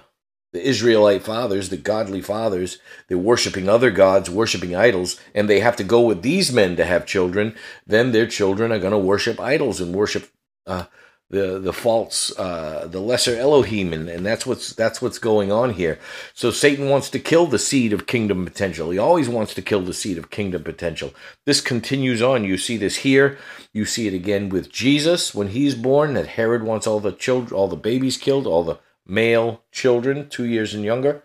the 0.51 0.67
Israelite 0.67 1.21
fathers, 1.21 1.69
the 1.69 1.77
godly 1.77 2.21
fathers, 2.21 2.79
they're 3.07 3.17
worshiping 3.17 3.69
other 3.69 3.91
gods, 3.91 4.29
worshiping 4.29 4.75
idols, 4.75 5.19
and 5.35 5.47
they 5.47 5.59
have 5.59 5.75
to 5.75 5.83
go 5.83 6.01
with 6.01 6.23
these 6.23 6.51
men 6.51 6.75
to 6.75 6.85
have 6.85 7.05
children, 7.05 7.55
then 7.85 8.11
their 8.11 8.25
children 8.25 8.71
are 8.71 8.79
going 8.79 8.91
to 8.91 8.97
worship 8.97 9.39
idols 9.39 9.79
and 9.79 9.93
worship 9.93 10.29
uh, 10.69 10.85
the 11.29 11.59
the 11.59 11.73
false 11.73 12.37
uh, 12.39 12.87
the 12.89 12.99
lesser 12.99 13.35
Elohim, 13.35 13.93
and, 13.93 14.09
and 14.09 14.25
that's 14.25 14.45
what's 14.45 14.73
that's 14.73 15.01
what's 15.01 15.19
going 15.19 15.51
on 15.51 15.73
here. 15.73 15.99
So 16.33 16.49
Satan 16.49 16.89
wants 16.89 17.09
to 17.11 17.19
kill 17.19 17.45
the 17.45 17.59
seed 17.59 17.93
of 17.93 18.07
kingdom 18.07 18.45
potential. 18.45 18.89
He 18.89 18.97
always 18.97 19.29
wants 19.29 19.53
to 19.53 19.61
kill 19.61 19.81
the 19.81 19.93
seed 19.93 20.17
of 20.17 20.31
kingdom 20.31 20.63
potential. 20.63 21.13
This 21.45 21.61
continues 21.61 22.21
on. 22.21 22.45
You 22.45 22.57
see 22.57 22.77
this 22.77 22.97
here. 22.97 23.37
You 23.73 23.85
see 23.85 24.07
it 24.07 24.13
again 24.13 24.49
with 24.49 24.71
Jesus 24.71 25.35
when 25.35 25.49
he's 25.49 25.75
born. 25.75 26.15
That 26.15 26.27
Herod 26.27 26.63
wants 26.63 26.87
all 26.87 26.99
the 26.99 27.11
children, 27.11 27.53
all 27.53 27.67
the 27.67 27.75
babies 27.75 28.17
killed, 28.17 28.47
all 28.47 28.63
the 28.63 28.79
male 29.05 29.63
children, 29.71 30.29
two 30.29 30.45
years 30.45 30.73
and 30.73 30.83
younger. 30.83 31.23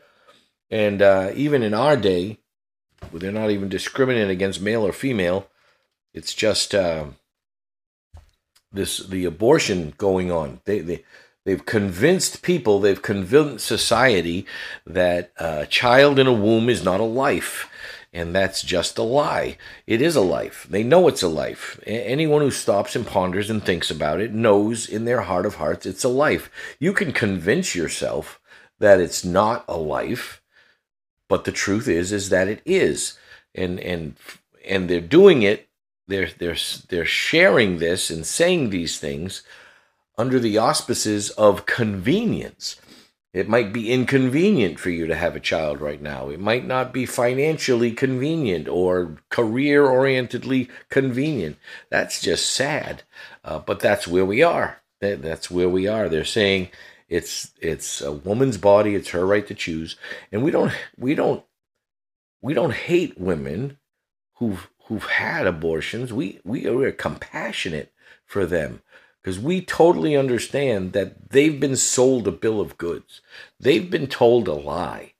And 0.71 1.01
uh, 1.01 1.31
even 1.35 1.63
in 1.63 1.73
our 1.73 1.97
day, 1.97 2.41
they're 3.13 3.33
not 3.33 3.51
even 3.51 3.69
discriminating 3.71 4.31
against 4.31 4.61
male 4.61 4.87
or 4.87 4.93
female. 4.93 5.49
It's 6.13 6.35
just. 6.35 6.75
Uh, 6.75 7.07
this 8.75 8.99
the 8.99 9.25
abortion 9.25 9.95
going 9.97 10.31
on. 10.31 10.61
They 10.64 10.81
they 10.81 11.04
they've 11.45 11.64
convinced 11.64 12.43
people, 12.43 12.81
they've 12.81 13.00
convinced 13.00 13.66
society 13.66 14.47
that 14.87 15.33
a 15.37 15.66
child 15.66 16.19
in 16.19 16.26
a 16.26 16.33
womb 16.33 16.69
is 16.69 16.85
not 16.85 17.00
a 17.00 17.04
life. 17.04 17.71
And 18.12 18.33
that's 18.33 18.62
just 18.62 18.97
a 18.97 19.02
lie. 19.02 19.59
It 19.88 20.00
is 20.00 20.14
a 20.14 20.21
life. 20.21 20.69
They 20.71 20.85
know 20.85 21.09
it's 21.09 21.25
a 21.25 21.28
life. 21.28 21.81
Anyone 21.85 22.43
who 22.43 22.52
stops 22.52 22.95
and 22.95 23.04
ponders 23.04 23.50
and 23.50 23.61
thinks 23.61 23.90
about 23.90 24.21
it 24.21 24.33
knows 24.33 24.88
in 24.88 25.04
their 25.04 25.23
heart 25.23 25.45
of 25.45 25.57
hearts 25.57 25.85
it's 25.85 26.04
a 26.04 26.09
life. 26.09 26.49
You 26.78 26.93
can 26.93 27.12
convince 27.12 27.75
yourself 27.75 28.40
that 28.78 29.00
it's 29.00 29.25
not 29.25 29.64
a 29.66 29.76
life, 29.76 30.40
but 31.28 31.45
the 31.45 31.50
truth 31.50 31.88
is 31.88 32.12
is 32.12 32.28
that 32.28 32.47
it 32.47 32.62
is. 32.64 33.19
And 33.52 33.81
and 33.81 34.14
and 34.64 34.88
they're 34.88 35.00
doing 35.00 35.43
it 35.43 35.69
they're 36.09 36.31
they're 36.39 36.57
they're 36.89 37.05
sharing 37.05 37.79
this 37.79 38.11
and 38.11 38.27
saying 38.27 38.71
these 38.71 38.99
things 38.99 39.43
under 40.17 40.39
the 40.39 40.59
auspices 40.59 41.31
of 41.31 41.67
convenience. 41.67 42.77
It 43.33 43.49
might 43.49 43.73
be 43.73 43.91
inconvenient 43.91 44.79
for 44.79 44.91
you 44.91 45.09
to 45.09 45.15
have 45.17 45.35
a 45.35 45.41
child 45.41 45.81
right 45.81 46.01
now. 46.01 46.29
It 46.29 46.39
might 46.39 46.65
not 46.65 46.93
be 46.93 47.05
financially 47.05 47.91
convenient 47.91 48.69
or 48.69 49.17
career 49.29 49.87
orientedly 49.87 50.69
convenient. 50.89 51.57
That's 51.91 52.21
just 52.21 52.49
sad. 52.49 53.03
Uh, 53.43 53.59
but 53.59 53.81
that's 53.81 54.07
where 54.07 54.25
we 54.25 54.45
are. 54.45 54.83
That's 55.01 55.51
where 55.51 55.69
we 55.69 55.89
are. 55.89 56.09
They're 56.09 56.25
saying 56.25 56.69
it's 57.09 57.51
it's 57.61 58.01
a 58.01 58.13
woman's 58.13 58.57
body. 58.57 58.95
It's 58.95 59.11
her 59.11 59.27
right 59.27 59.47
to 59.49 59.55
choose. 59.55 59.97
And 60.31 60.43
we 60.43 60.53
don't 60.53 60.73
we 60.97 61.17
don't 61.17 61.45
we 62.41 62.55
don't 62.55 62.73
hate 62.73 63.19
women 63.19 63.79
who've 64.35 64.69
who've 64.87 65.05
had 65.05 65.47
abortions, 65.47 66.12
we 66.12 66.41
we 66.45 66.67
are 66.67 66.93
compassionate 66.93 67.93
for 68.26 68.47
them. 68.47 68.83
because 69.23 69.38
we 69.41 69.61
totally 69.62 70.17
understand 70.17 70.93
that 70.93 71.31
they've 71.31 71.61
been 71.61 71.76
sold 71.76 72.29
a 72.29 72.33
bill 72.33 72.61
of 72.61 72.79
goods. 72.79 73.23
They've 73.61 73.91
been 73.91 74.07
told 74.09 74.49
a 74.49 74.55
lie, 74.55 75.14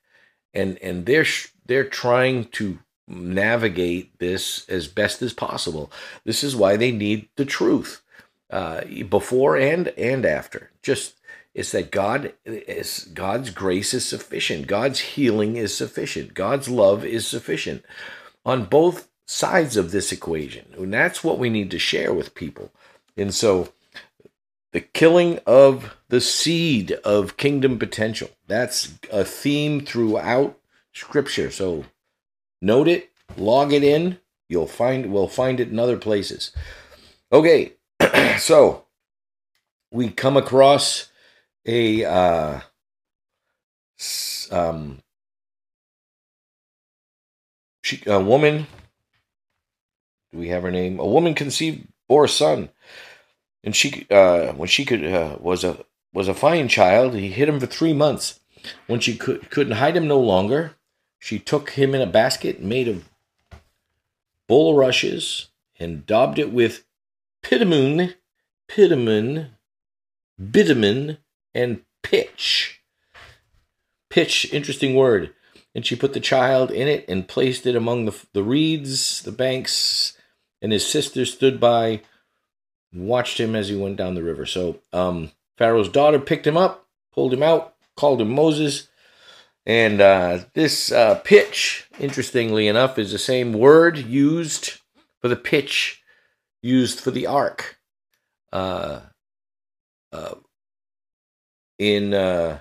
and 0.54 0.78
and 0.83 1.06
they're 1.06 1.26
they're 1.66 1.85
trying 1.88 2.47
to 2.47 2.78
navigate 3.09 4.18
this 4.18 4.68
as 4.68 4.88
best 4.88 5.23
as 5.23 5.33
possible. 5.35 5.92
This 6.25 6.44
is 6.44 6.56
why 6.56 6.76
they 6.76 6.92
need 6.92 7.28
the 7.37 7.44
truth 7.47 8.02
uh, 8.50 8.83
before 9.09 9.56
and 9.56 9.88
and 9.90 10.26
after. 10.26 10.71
Just 10.83 11.16
it's 11.54 11.73
that 11.73 11.90
God 11.92 12.35
is 12.44 13.09
God's 13.14 13.50
grace 13.50 13.94
is 13.94 14.04
sufficient. 14.06 14.66
God's 14.66 15.00
healing 15.00 15.56
is 15.56 15.76
sufficient. 15.76 16.35
God's 16.35 16.68
love 16.68 17.04
is 17.04 17.26
sufficient 17.26 17.85
on 18.44 18.66
both 18.66 19.09
sides 19.26 19.76
of 19.76 19.90
this 19.90 20.12
equation, 20.12 20.66
and 20.76 20.93
that's 20.93 21.25
what 21.25 21.38
we 21.38 21.50
need 21.50 21.71
to 21.71 21.78
share 21.78 22.12
with 22.12 22.35
people. 22.35 22.71
And 23.16 23.35
so 23.35 23.73
the 24.75 24.81
killing 24.81 25.38
of 25.47 25.97
the 26.09 26.21
seed 26.21 26.93
of 27.04 27.37
kingdom 27.37 27.78
potential. 27.78 28.28
That's 28.49 28.93
a 29.11 29.25
theme 29.25 29.87
throughout 29.87 30.59
scripture. 30.93 31.50
So 31.52 31.85
note 32.61 32.88
it, 32.88 33.11
log 33.37 33.73
it 33.73 33.85
in. 33.85 34.19
You'll 34.49 34.66
find 34.66 35.12
we'll 35.12 35.28
find 35.28 35.61
it 35.61 35.69
in 35.69 35.78
other 35.78 35.97
places. 35.97 36.50
Okay, 37.33 37.75
so 38.38 38.85
we 39.93 40.11
come 40.11 40.37
across 40.37 41.09
a 41.64 42.04
uh, 42.04 42.61
um, 44.50 44.99
she, 47.83 48.02
a 48.07 48.21
woman. 48.21 48.66
We 50.35 50.49
have 50.49 50.62
her 50.62 50.71
name? 50.71 50.99
A 50.99 51.07
woman 51.07 51.35
conceived 51.35 51.87
bore 52.09 52.25
a 52.25 52.29
son 52.29 52.69
and 53.64 53.75
she 53.75 54.07
uh, 54.11 54.53
when 54.53 54.69
she 54.69 54.85
could 54.85 55.05
uh, 55.05 55.38
was 55.41 55.64
a 55.64 55.85
was 56.12 56.29
a 56.29 56.35
fine 56.35 56.69
child. 56.69 57.14
He 57.14 57.31
hid 57.31 57.49
him 57.49 57.59
for 57.59 57.67
three 57.67 57.95
months. 57.95 58.38
When 58.87 59.00
she 59.00 59.17
could 59.17 59.50
couldn't 59.50 59.79
hide 59.79 59.97
him 59.97 60.07
no 60.07 60.21
longer, 60.21 60.75
she 61.19 61.38
took 61.38 61.71
him 61.71 61.95
in 61.95 62.03
a 62.03 62.07
basket 62.07 62.62
made 62.62 62.87
of 62.87 63.09
bulrushes 64.47 65.49
and 65.81 66.07
daubed 66.07 66.38
it 66.38 66.53
with 66.53 66.85
pitamoon, 67.43 68.14
pitamoon, 68.69 69.49
bitumen, 70.50 71.19
and 71.55 71.83
pitch. 72.03 72.83
Pitch, 74.11 74.53
interesting 74.53 74.95
word. 74.95 75.33
And 75.75 75.85
she 75.85 75.97
put 75.97 76.12
the 76.12 76.21
child 76.21 76.71
in 76.71 76.87
it 76.87 77.05
and 77.09 77.26
placed 77.26 77.67
it 77.67 77.75
among 77.75 78.05
the, 78.05 78.17
the 78.33 78.45
reeds, 78.45 79.23
the 79.23 79.33
banks, 79.33 80.17
and 80.64 80.73
his 80.73 80.87
sister 80.87 81.26
stood 81.26 81.61
by 81.61 82.00
watched 82.94 83.38
him 83.38 83.54
as 83.54 83.68
he 83.68 83.76
went 83.76 83.97
down 83.97 84.14
the 84.14 84.23
river. 84.23 84.47
So 84.47 84.80
um, 84.94 85.30
Pharaoh's 85.59 85.90
daughter 85.90 86.18
picked 86.18 86.47
him 86.47 86.56
up, 86.56 86.87
pulled 87.12 87.35
him 87.35 87.42
out, 87.42 87.75
called 87.97 88.23
him 88.23 88.35
Moses. 88.35 88.88
And 89.66 90.00
uh, 90.00 90.38
this 90.54 90.90
uh, 90.90 91.16
pitch, 91.16 91.87
interestingly 92.00 92.66
enough, 92.66 92.99
is 92.99 93.12
the 93.12 93.18
same 93.18 93.52
word 93.52 93.99
used 93.99 94.78
for 95.21 95.28
the 95.28 95.37
pitch 95.37 96.02
used 96.62 96.99
for 96.99 97.11
the 97.11 97.26
ark. 97.26 97.78
Uh, 98.50 99.00
uh 100.12 100.37
in 101.78 102.14
uh, 102.14 102.61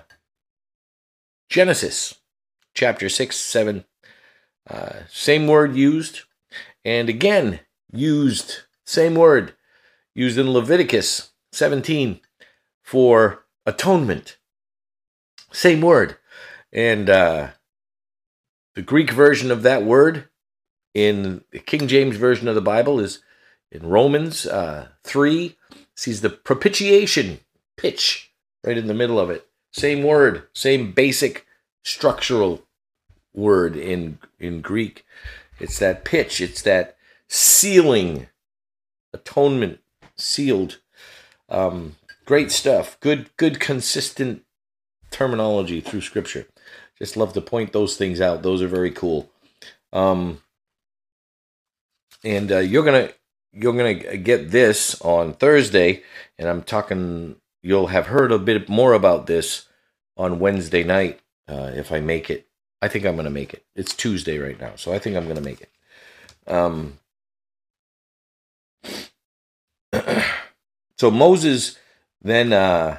Genesis 1.48 2.16
chapter 2.74 3.08
6, 3.08 3.34
7, 3.34 3.84
uh, 4.68 4.92
same 5.08 5.46
word 5.46 5.74
used. 5.74 6.22
And 6.84 7.08
again, 7.08 7.60
used, 7.96 8.62
same 8.84 9.14
word 9.14 9.54
used 10.14 10.38
in 10.38 10.52
Leviticus 10.52 11.32
17 11.52 12.20
for 12.82 13.44
atonement. 13.66 14.36
Same 15.52 15.80
word. 15.80 16.16
And 16.72 17.08
uh, 17.08 17.48
the 18.74 18.82
Greek 18.82 19.10
version 19.10 19.50
of 19.50 19.62
that 19.62 19.84
word 19.84 20.28
in 20.92 21.44
the 21.50 21.58
King 21.58 21.88
James 21.88 22.16
Version 22.16 22.48
of 22.48 22.54
the 22.54 22.60
Bible 22.60 23.00
is 23.00 23.20
in 23.70 23.88
Romans 23.88 24.46
uh, 24.46 24.88
3, 25.02 25.56
sees 25.96 26.20
the 26.20 26.30
propitiation 26.30 27.40
pitch 27.76 28.32
right 28.64 28.78
in 28.78 28.86
the 28.86 28.94
middle 28.94 29.18
of 29.18 29.30
it. 29.30 29.46
Same 29.72 30.04
word, 30.04 30.44
same 30.52 30.92
basic 30.92 31.46
structural 31.82 32.62
word 33.32 33.76
in, 33.76 34.18
in 34.38 34.60
Greek. 34.60 35.04
It's 35.58 35.78
that 35.80 36.04
pitch, 36.04 36.40
it's 36.40 36.62
that 36.62 36.96
sealing, 37.28 38.28
atonement 39.12 39.80
sealed. 40.16 40.80
Um, 41.48 41.96
great 42.24 42.50
stuff. 42.50 42.98
Good, 43.00 43.30
good, 43.36 43.60
consistent 43.60 44.44
terminology 45.10 45.80
through 45.80 46.00
Scripture. 46.00 46.46
Just 46.98 47.16
love 47.16 47.32
to 47.32 47.40
point 47.40 47.72
those 47.72 47.96
things 47.96 48.20
out. 48.20 48.42
Those 48.42 48.62
are 48.62 48.68
very 48.68 48.90
cool. 48.90 49.30
Um, 49.92 50.42
and 52.24 52.50
uh, 52.50 52.58
you're 52.58 52.84
gonna 52.84 53.10
you're 53.52 53.72
gonna 53.72 53.94
get 53.94 54.50
this 54.50 55.00
on 55.00 55.34
Thursday, 55.34 56.02
and 56.38 56.48
I'm 56.48 56.62
talking. 56.62 57.36
You'll 57.62 57.86
have 57.88 58.08
heard 58.08 58.30
a 58.30 58.38
bit 58.38 58.68
more 58.68 58.92
about 58.92 59.26
this 59.26 59.66
on 60.16 60.38
Wednesday 60.38 60.84
night 60.84 61.20
uh, 61.48 61.70
if 61.74 61.92
I 61.92 62.00
make 62.00 62.28
it. 62.28 62.46
I 62.82 62.88
think 62.88 63.04
I'm 63.04 63.16
gonna 63.16 63.30
make 63.30 63.54
it. 63.54 63.64
It's 63.74 63.94
Tuesday 63.94 64.38
right 64.38 64.60
now, 64.60 64.72
so 64.76 64.92
I 64.92 64.98
think 64.98 65.16
I'm 65.16 65.26
gonna 65.26 65.40
make 65.40 65.60
it. 65.60 65.70
Um, 66.46 66.98
so 70.98 71.10
Moses 71.10 71.78
then 72.22 72.52
uh, 72.52 72.98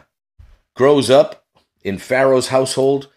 grows 0.76 1.10
up 1.10 1.46
in 1.84 1.98
Pharaoh's 1.98 2.50
household, 2.50 3.10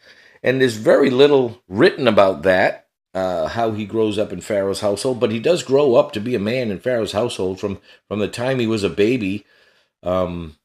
and 0.42 0.60
there's 0.60 0.76
very 0.76 1.10
little 1.10 1.62
written 1.68 2.06
about 2.06 2.42
that, 2.42 2.88
uh, 3.14 3.48
how 3.48 3.72
he 3.72 3.84
grows 3.84 4.18
up 4.18 4.32
in 4.32 4.40
Pharaoh's 4.40 4.80
household. 4.80 5.20
But 5.20 5.32
he 5.32 5.40
does 5.40 5.62
grow 5.62 5.94
up 5.94 6.12
to 6.12 6.20
be 6.20 6.34
a 6.34 6.40
man 6.40 6.70
in 6.70 6.78
Pharaoh's 6.78 7.12
household 7.12 7.60
from 7.60 7.78
from 8.06 8.18
the 8.18 8.28
time 8.28 8.58
he 8.58 8.66
was 8.66 8.84
a 8.84 8.90
baby, 8.90 9.44
um, 10.02 10.56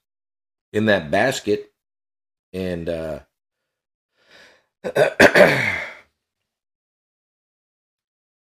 in 0.71 0.85
that 0.85 1.11
basket, 1.11 1.71
and. 2.51 2.89
Uh, 2.89 3.19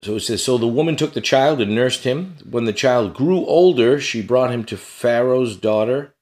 So 0.02 0.16
it 0.16 0.22
says, 0.22 0.44
So 0.44 0.58
the 0.58 0.68
woman 0.68 0.96
took 0.96 1.14
the 1.14 1.22
child 1.22 1.60
and 1.60 1.76
nursed 1.76 2.04
him. 2.04 2.38
When 2.50 2.66
the 2.66 2.74
child 2.74 3.14
grew 3.14 3.46
older, 3.46 4.00
she 4.00 4.22
brought 4.22 4.52
him 4.52 4.64
to 4.66 4.78
Pharaoh's 4.78 5.58
daughter, 5.58 6.16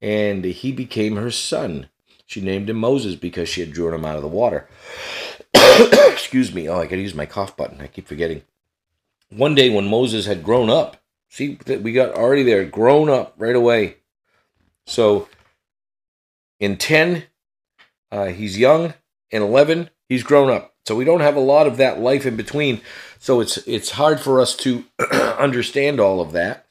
and 0.00 0.44
he 0.44 0.70
became 0.72 1.16
her 1.16 1.30
son. 1.30 1.88
She 2.26 2.40
named 2.40 2.70
him 2.70 2.76
Moses 2.76 3.14
because 3.16 3.48
she 3.48 3.60
had 3.60 3.72
drawn 3.72 3.94
him 3.94 4.04
out 4.04 4.16
of 4.16 4.22
the 4.22 4.28
water. 4.28 4.68
Excuse 5.54 6.52
me. 6.52 6.68
Oh, 6.68 6.80
I 6.80 6.84
gotta 6.84 7.02
use 7.02 7.14
my 7.14 7.26
cough 7.26 7.56
button. 7.56 7.80
I 7.80 7.86
keep 7.86 8.06
forgetting. 8.06 8.42
One 9.30 9.54
day 9.54 9.70
when 9.70 9.88
Moses 9.88 10.26
had 10.26 10.44
grown 10.44 10.70
up, 10.70 10.96
see, 11.28 11.58
we 11.66 11.92
got 11.92 12.14
already 12.14 12.44
there, 12.44 12.64
grown 12.64 13.08
up 13.08 13.34
right 13.38 13.56
away. 13.56 13.96
So 14.86 15.28
in 16.60 16.76
10, 16.76 17.24
uh, 18.12 18.26
he's 18.26 18.58
young. 18.58 18.94
In 19.30 19.42
11, 19.42 19.90
he's 20.08 20.22
grown 20.22 20.50
up. 20.50 20.74
So 20.86 20.94
we 20.94 21.04
don't 21.04 21.20
have 21.20 21.34
a 21.34 21.40
lot 21.40 21.66
of 21.66 21.76
that 21.78 22.00
life 22.00 22.26
in 22.26 22.36
between. 22.36 22.80
So 23.18 23.40
it's 23.40 23.58
it's 23.58 23.92
hard 23.92 24.20
for 24.20 24.40
us 24.40 24.54
to 24.56 24.84
understand 25.38 26.00
all 26.00 26.20
of 26.20 26.32
that 26.32 26.66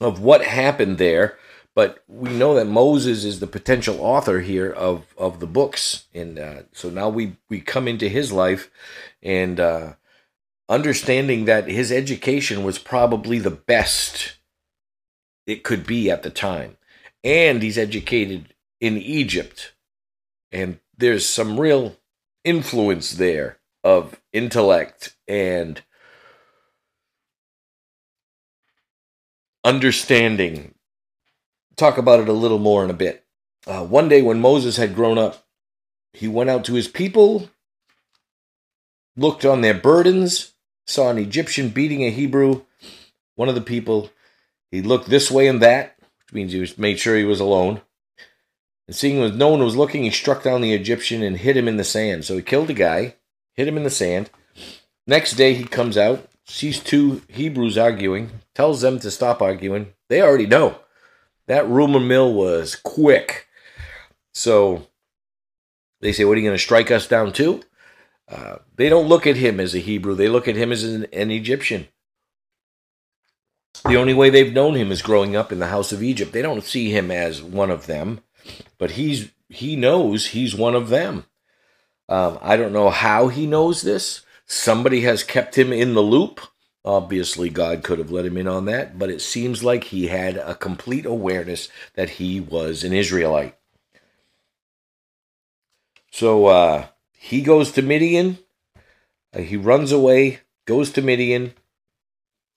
of 0.00 0.20
what 0.20 0.44
happened 0.44 0.98
there. 0.98 1.38
But 1.74 2.04
we 2.06 2.30
know 2.30 2.54
that 2.54 2.66
Moses 2.66 3.24
is 3.24 3.40
the 3.40 3.48
potential 3.48 4.00
author 4.00 4.40
here 4.40 4.70
of, 4.70 5.12
of 5.18 5.40
the 5.40 5.46
books, 5.46 6.04
and 6.14 6.38
uh, 6.38 6.62
so 6.72 6.88
now 6.88 7.08
we 7.08 7.36
we 7.48 7.60
come 7.60 7.88
into 7.88 8.08
his 8.08 8.30
life, 8.30 8.70
and 9.22 9.58
uh, 9.58 9.94
understanding 10.68 11.46
that 11.46 11.66
his 11.66 11.90
education 11.90 12.62
was 12.62 12.78
probably 12.78 13.40
the 13.40 13.50
best 13.50 14.36
it 15.46 15.64
could 15.64 15.84
be 15.84 16.08
at 16.10 16.22
the 16.22 16.30
time, 16.30 16.76
and 17.24 17.60
he's 17.60 17.76
educated 17.76 18.54
in 18.80 18.96
Egypt, 18.96 19.72
and 20.52 20.78
there's 20.96 21.26
some 21.26 21.58
real 21.58 21.96
influence 22.44 23.12
there 23.12 23.58
of 23.84 24.20
intellect 24.32 25.14
and 25.28 25.82
understanding. 29.62 30.74
Talk 31.76 31.98
about 31.98 32.20
it 32.20 32.28
a 32.28 32.32
little 32.32 32.58
more 32.58 32.82
in 32.82 32.90
a 32.90 32.94
bit. 32.94 33.24
Uh, 33.66 33.84
one 33.84 34.08
day, 34.08 34.22
when 34.22 34.40
Moses 34.40 34.76
had 34.76 34.94
grown 34.94 35.18
up, 35.18 35.46
he 36.12 36.28
went 36.28 36.50
out 36.50 36.64
to 36.64 36.74
his 36.74 36.88
people, 36.88 37.50
looked 39.16 39.44
on 39.44 39.60
their 39.60 39.74
burdens, 39.74 40.54
saw 40.86 41.10
an 41.10 41.18
Egyptian 41.18 41.68
beating 41.68 42.04
a 42.04 42.10
Hebrew, 42.10 42.62
one 43.36 43.48
of 43.48 43.54
the 43.54 43.60
people. 43.60 44.10
He 44.70 44.82
looked 44.82 45.08
this 45.08 45.30
way 45.30 45.46
and 45.46 45.62
that, 45.62 45.96
which 45.98 46.34
means 46.34 46.52
he 46.52 46.60
was, 46.60 46.78
made 46.78 46.98
sure 46.98 47.16
he 47.16 47.24
was 47.24 47.40
alone. 47.40 47.80
And 48.86 48.94
seeing 48.94 49.22
as 49.22 49.32
no 49.32 49.48
one 49.48 49.62
was 49.64 49.76
looking, 49.76 50.04
he 50.04 50.10
struck 50.10 50.42
down 50.42 50.60
the 50.60 50.74
Egyptian 50.74 51.22
and 51.22 51.38
hit 51.38 51.56
him 51.56 51.68
in 51.68 51.78
the 51.78 51.84
sand. 51.84 52.24
So 52.24 52.36
he 52.36 52.42
killed 52.42 52.68
the 52.68 52.74
guy, 52.74 53.16
hit 53.54 53.68
him 53.68 53.76
in 53.76 53.84
the 53.84 53.90
sand. 53.90 54.30
Next 55.06 55.32
day 55.32 55.54
he 55.54 55.64
comes 55.64 55.96
out, 55.96 56.28
sees 56.44 56.80
two 56.80 57.22
Hebrews 57.28 57.78
arguing, 57.78 58.30
tells 58.54 58.80
them 58.80 58.98
to 59.00 59.10
stop 59.10 59.42
arguing. 59.42 59.92
They 60.08 60.22
already 60.22 60.46
know. 60.46 60.78
That 61.46 61.68
rumor 61.68 62.00
mill 62.00 62.32
was 62.32 62.74
quick. 62.76 63.48
So 64.32 64.86
they 66.00 66.12
say, 66.12 66.24
What 66.24 66.32
are 66.32 66.40
you 66.40 66.46
going 66.46 66.56
to 66.56 66.62
strike 66.62 66.90
us 66.90 67.06
down 67.06 67.32
too? 67.32 67.62
Uh, 68.28 68.56
they 68.76 68.88
don't 68.88 69.08
look 69.08 69.26
at 69.26 69.36
him 69.36 69.60
as 69.60 69.74
a 69.74 69.78
Hebrew, 69.78 70.14
they 70.14 70.28
look 70.28 70.48
at 70.48 70.56
him 70.56 70.72
as 70.72 70.82
an, 70.82 71.06
an 71.12 71.30
Egyptian. 71.30 71.88
The 73.86 73.96
only 73.96 74.14
way 74.14 74.30
they've 74.30 74.52
known 74.52 74.74
him 74.76 74.90
is 74.90 75.02
growing 75.02 75.36
up 75.36 75.52
in 75.52 75.58
the 75.58 75.66
house 75.66 75.92
of 75.92 76.02
Egypt. 76.02 76.32
They 76.32 76.40
don't 76.40 76.64
see 76.64 76.90
him 76.90 77.10
as 77.10 77.42
one 77.42 77.70
of 77.70 77.86
them, 77.86 78.20
but 78.78 78.92
he's 78.92 79.30
he 79.48 79.76
knows 79.76 80.28
he's 80.28 80.54
one 80.54 80.74
of 80.74 80.88
them. 80.88 81.26
Um, 82.08 82.38
I 82.42 82.56
don't 82.56 82.72
know 82.72 82.90
how 82.90 83.28
he 83.28 83.46
knows 83.46 83.82
this. 83.82 84.22
Somebody 84.46 85.02
has 85.02 85.22
kept 85.22 85.56
him 85.56 85.72
in 85.72 85.94
the 85.94 86.02
loop. 86.02 86.40
Obviously, 86.84 87.48
God 87.48 87.82
could 87.82 87.98
have 87.98 88.10
let 88.10 88.26
him 88.26 88.36
in 88.36 88.46
on 88.46 88.66
that, 88.66 88.98
but 88.98 89.10
it 89.10 89.22
seems 89.22 89.64
like 89.64 89.84
he 89.84 90.08
had 90.08 90.36
a 90.36 90.54
complete 90.54 91.06
awareness 91.06 91.70
that 91.94 92.10
he 92.10 92.40
was 92.40 92.84
an 92.84 92.92
Israelite. 92.92 93.56
So 96.10 96.46
uh, 96.46 96.86
he 97.12 97.40
goes 97.40 97.72
to 97.72 97.82
Midian. 97.82 98.38
Uh, 99.34 99.40
he 99.40 99.56
runs 99.56 99.92
away, 99.92 100.40
goes 100.66 100.90
to 100.92 101.02
Midian. 101.02 101.54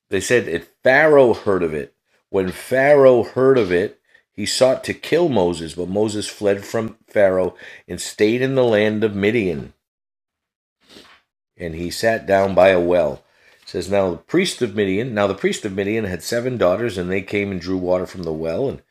They 0.10 0.22
said 0.22 0.46
that 0.46 0.68
Pharaoh 0.84 1.34
heard 1.34 1.64
of 1.64 1.74
it. 1.74 1.96
When 2.30 2.52
Pharaoh 2.52 3.24
heard 3.24 3.58
of 3.58 3.72
it, 3.72 4.00
he 4.38 4.46
sought 4.46 4.84
to 4.84 4.94
kill 4.94 5.30
Moses, 5.30 5.74
but 5.74 5.90
Moses 5.90 6.30
fled 6.30 6.64
from 6.64 6.96
Pharaoh 7.08 7.56
and 7.88 8.00
stayed 8.00 8.44
in 8.44 8.54
the 8.54 8.64
land 8.64 9.04
of 9.04 9.16
Midian. 9.16 9.74
And 11.58 11.74
he 11.74 11.90
sat 11.90 12.28
down 12.28 12.54
by 12.54 12.70
a 12.70 12.80
well. 12.80 13.24
It 13.64 13.70
says 13.70 13.90
now 13.90 14.12
the 14.12 14.18
priest 14.18 14.62
of 14.62 14.76
Midian. 14.76 15.16
Now 15.16 15.26
the 15.26 15.34
priest 15.34 15.66
of 15.66 15.74
Midian 15.74 16.06
had 16.06 16.22
seven 16.22 16.56
daughters, 16.56 17.00
and 17.00 17.10
they 17.10 17.24
came 17.24 17.52
and 17.52 17.60
drew 17.60 17.78
water 17.78 18.06
from 18.06 18.24
the 18.24 18.32
well, 18.32 18.70
and 18.70 18.82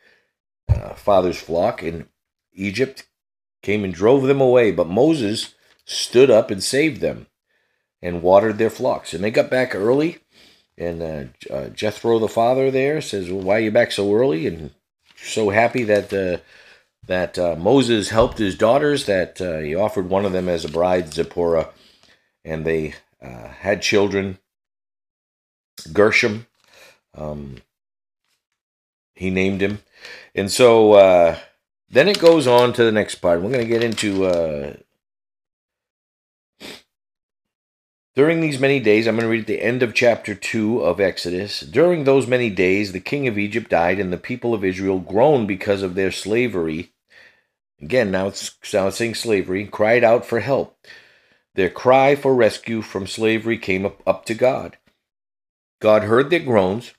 uh, 0.69 0.95
father's 0.95 1.39
flock 1.39 1.81
in 1.81 2.09
Egypt 2.53 3.07
came 3.63 3.85
and 3.85 3.95
drove 3.95 4.25
them 4.25 4.41
away. 4.41 4.73
But 4.73 4.89
Moses 4.89 5.55
stood 5.85 6.29
up 6.29 6.51
and 6.51 6.63
saved 6.63 7.01
them, 7.01 7.29
and 8.03 8.21
watered 8.21 8.59
their 8.59 8.69
flocks. 8.69 9.15
And 9.15 9.23
they 9.23 9.31
got 9.31 9.49
back 9.49 9.77
early. 9.77 10.19
And 10.77 11.01
uh, 11.01 11.55
uh, 11.55 11.69
Jethro, 11.69 12.19
the 12.19 12.29
father 12.29 12.73
there, 12.73 13.01
says, 13.01 13.31
well, 13.31 13.43
"Why 13.43 13.57
are 13.59 13.61
you 13.61 13.71
back 13.71 13.93
so 13.93 14.13
early?" 14.13 14.49
And 14.49 14.73
so 15.17 15.51
happy 15.51 15.85
that 15.85 16.13
uh, 16.13 16.39
that 17.07 17.39
uh, 17.39 17.57
Moses 17.57 18.11
helped 18.11 18.39
his 18.39 18.57
daughters. 18.57 19.07
That 19.07 19.41
uh, 19.41 19.59
he 19.59 19.75
offered 19.75 20.09
one 20.09 20.25
of 20.25 20.33
them 20.33 20.49
as 20.49 20.65
a 20.65 20.71
bride, 20.71 21.13
Zipporah, 21.13 21.71
and 22.45 22.65
they 22.65 22.95
uh, 23.23 23.49
had 23.49 23.83
children. 23.83 24.39
Gershom, 25.93 26.47
um, 27.15 27.59
he 29.15 29.29
named 29.31 29.61
him, 29.61 29.81
and 30.35 30.51
so 30.51 30.95
uh, 30.95 31.39
then 31.91 32.09
it 32.09 32.19
goes 32.19 32.47
on 32.47 32.73
to 32.73 32.85
the 32.85 32.93
next 32.93 33.17
part. 33.17 33.43
We're 33.43 33.53
going 33.53 33.61
to 33.61 33.67
get 33.67 33.85
into 33.85 34.25
uh, 34.25 34.75
During 38.17 38.41
these 38.41 38.59
many 38.59 38.81
days, 38.81 39.07
I'm 39.07 39.17
going 39.17 39.25
to 39.25 39.29
read 39.29 39.43
at 39.43 39.47
the 39.47 39.63
end 39.63 39.83
of 39.83 39.93
chapter 39.93 40.35
2 40.35 40.81
of 40.81 41.01
Exodus. 41.01 41.61
During 41.61 42.05
those 42.05 42.27
many 42.27 42.49
days, 42.49 42.93
the 42.93 43.01
king 43.01 43.29
of 43.29 43.37
Egypt 43.37 43.69
died, 43.69 44.01
and 44.01 44.11
the 44.11 44.17
people 44.17 44.55
of 44.55 44.65
Israel 44.65 44.99
groaned 44.99 45.47
because 45.47 45.83
of 45.83 45.95
their 45.95 46.11
slavery. 46.11 46.95
Again, 47.79 48.11
now 48.11 48.29
it's, 48.29 48.57
now 48.73 48.87
it's 48.87 48.97
saying 48.97 49.17
slavery, 49.17 49.67
cried 49.67 50.03
out 50.03 50.25
for 50.25 50.41
help. 50.41 50.79
Their 51.57 51.69
cry 51.69 52.15
for 52.15 52.35
rescue 52.35 52.81
from 52.81 53.07
slavery 53.07 53.59
came 53.59 53.85
up, 53.85 54.03
up 54.07 54.25
to 54.27 54.35
God. 54.35 54.79
God 55.83 56.05
heard 56.05 56.31
their 56.31 56.41
groans. 56.41 56.95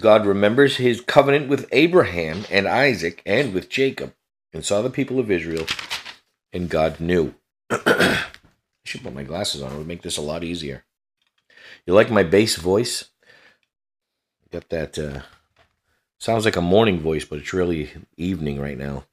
God 0.00 0.24
remembers 0.24 0.76
his 0.78 1.02
covenant 1.02 1.50
with 1.50 1.68
Abraham 1.72 2.46
and 2.50 2.66
Isaac 2.66 3.20
and 3.26 3.52
with 3.52 3.68
Jacob, 3.68 4.14
and 4.54 4.64
saw 4.64 4.80
the 4.80 4.88
people 4.88 5.20
of 5.20 5.30
Israel, 5.30 5.66
and 6.54 6.70
God 6.70 7.00
knew. 7.00 7.34
should 8.88 9.02
put 9.02 9.14
my 9.14 9.22
glasses 9.22 9.62
on. 9.62 9.72
It 9.72 9.78
would 9.78 9.86
make 9.86 10.02
this 10.02 10.16
a 10.16 10.22
lot 10.22 10.42
easier. 10.42 10.84
You 11.86 11.94
like 11.94 12.10
my 12.10 12.22
bass 12.22 12.56
voice? 12.56 13.10
Got 14.50 14.68
that. 14.70 14.98
Uh, 14.98 15.20
sounds 16.18 16.44
like 16.44 16.56
a 16.56 16.62
morning 16.62 17.00
voice, 17.00 17.24
but 17.24 17.38
it's 17.38 17.52
really 17.52 17.90
evening 18.16 18.60
right 18.60 18.78
now. 18.78 19.04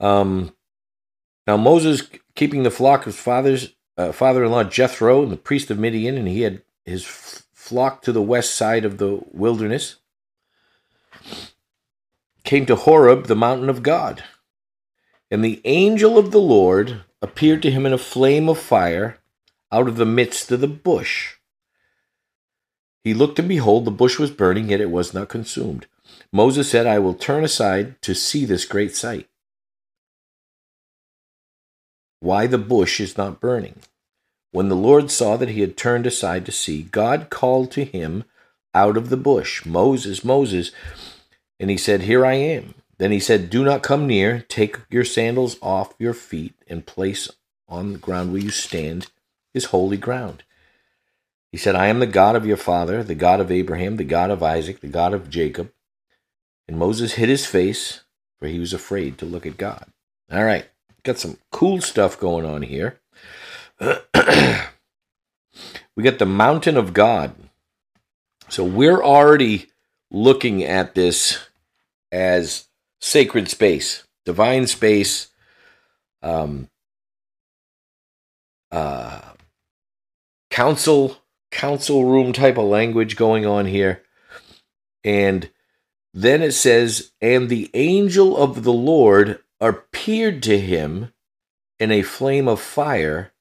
Um, 0.00 0.54
now 1.46 1.56
Moses 1.56 2.08
keeping 2.34 2.62
the 2.62 2.70
flock 2.70 3.06
of 3.06 3.14
father's 3.14 3.74
uh, 3.96 4.12
father-in-law 4.12 4.64
Jethro 4.64 5.22
and 5.22 5.32
the 5.32 5.36
priest 5.36 5.70
of 5.70 5.78
Midian, 5.78 6.18
and 6.18 6.28
he 6.28 6.42
had 6.42 6.62
his 6.84 7.04
flock 7.04 8.02
to 8.02 8.12
the 8.12 8.22
west 8.22 8.54
side 8.54 8.84
of 8.84 8.98
the 8.98 9.20
wilderness. 9.32 9.96
Came 12.44 12.66
to 12.66 12.76
Horeb, 12.76 13.26
the 13.26 13.34
mountain 13.34 13.68
of 13.68 13.82
God, 13.82 14.22
and 15.30 15.44
the 15.44 15.60
angel 15.64 16.18
of 16.18 16.30
the 16.30 16.40
Lord 16.40 17.02
appeared 17.22 17.62
to 17.62 17.70
him 17.70 17.86
in 17.86 17.92
a 17.92 17.98
flame 17.98 18.48
of 18.48 18.58
fire 18.58 19.18
out 19.72 19.88
of 19.88 19.96
the 19.96 20.06
midst 20.06 20.50
of 20.52 20.60
the 20.60 20.68
bush. 20.68 21.34
He 23.04 23.14
looked, 23.14 23.38
and 23.38 23.48
behold, 23.48 23.84
the 23.84 23.90
bush 23.90 24.18
was 24.18 24.30
burning, 24.30 24.68
yet 24.68 24.80
it 24.80 24.90
was 24.90 25.14
not 25.14 25.28
consumed. 25.28 25.86
Moses 26.32 26.70
said, 26.70 26.86
I 26.86 26.98
will 26.98 27.14
turn 27.14 27.44
aside 27.44 28.00
to 28.02 28.14
see 28.14 28.44
this 28.44 28.64
great 28.64 28.96
sight. 28.96 29.28
Why 32.20 32.46
the 32.46 32.58
bush 32.58 33.00
is 33.00 33.16
not 33.16 33.40
burning. 33.40 33.80
When 34.50 34.68
the 34.68 34.76
Lord 34.76 35.10
saw 35.10 35.36
that 35.36 35.50
he 35.50 35.60
had 35.60 35.76
turned 35.76 36.06
aside 36.06 36.46
to 36.46 36.52
see, 36.52 36.82
God 36.82 37.30
called 37.30 37.70
to 37.72 37.84
him 37.84 38.24
out 38.74 38.96
of 38.96 39.10
the 39.10 39.16
bush, 39.16 39.64
Moses, 39.64 40.24
Moses. 40.24 40.72
And 41.60 41.70
he 41.70 41.76
said, 41.76 42.02
Here 42.02 42.24
I 42.24 42.34
am. 42.34 42.74
Then 42.98 43.12
he 43.12 43.20
said, 43.20 43.50
Do 43.50 43.64
not 43.64 43.82
come 43.82 44.06
near. 44.06 44.44
Take 44.48 44.78
your 44.90 45.04
sandals 45.04 45.56
off 45.60 45.94
your 45.98 46.14
feet 46.14 46.54
and 46.66 46.86
place 46.86 47.30
on 47.68 47.92
the 47.92 47.98
ground 47.98 48.32
where 48.32 48.40
you 48.40 48.50
stand 48.50 49.10
is 49.52 49.66
holy 49.66 49.96
ground. 49.96 50.44
He 51.52 51.58
said, 51.58 51.74
I 51.74 51.86
am 51.86 52.00
the 52.00 52.06
God 52.06 52.36
of 52.36 52.46
your 52.46 52.56
father, 52.56 53.02
the 53.02 53.14
God 53.14 53.40
of 53.40 53.50
Abraham, 53.50 53.96
the 53.96 54.04
God 54.04 54.30
of 54.30 54.42
Isaac, 54.42 54.80
the 54.80 54.88
God 54.88 55.14
of 55.14 55.30
Jacob. 55.30 55.72
And 56.68 56.78
Moses 56.78 57.14
hid 57.14 57.28
his 57.28 57.46
face, 57.46 58.02
for 58.38 58.48
he 58.48 58.58
was 58.58 58.72
afraid 58.72 59.18
to 59.18 59.26
look 59.26 59.46
at 59.46 59.56
God. 59.56 59.86
All 60.30 60.44
right, 60.44 60.66
got 61.02 61.18
some 61.18 61.38
cool 61.52 61.80
stuff 61.80 62.18
going 62.18 62.44
on 62.44 62.62
here. 62.62 62.98
we 63.80 63.86
got 66.02 66.18
the 66.18 66.26
mountain 66.26 66.76
of 66.76 66.92
God. 66.92 67.34
So 68.48 68.64
we're 68.64 69.02
already 69.02 69.66
looking 70.10 70.64
at 70.64 70.94
this 70.94 71.46
as 72.10 72.66
sacred 73.06 73.48
space, 73.48 74.02
divine 74.24 74.66
space, 74.66 75.28
um, 76.22 76.68
uh, 78.72 79.20
council 80.50 81.18
council 81.52 82.04
room 82.04 82.32
type 82.32 82.58
of 82.58 82.64
language 82.64 83.14
going 83.14 83.46
on 83.46 83.66
here, 83.66 84.02
and 85.04 85.48
then 86.12 86.42
it 86.42 86.52
says, 86.52 87.12
"And 87.20 87.48
the 87.48 87.70
angel 87.74 88.36
of 88.36 88.64
the 88.64 88.72
Lord 88.72 89.38
appeared 89.60 90.42
to 90.42 90.58
him 90.58 91.12
in 91.78 91.92
a 91.92 92.02
flame 92.02 92.48
of 92.48 92.60
fire." 92.60 93.32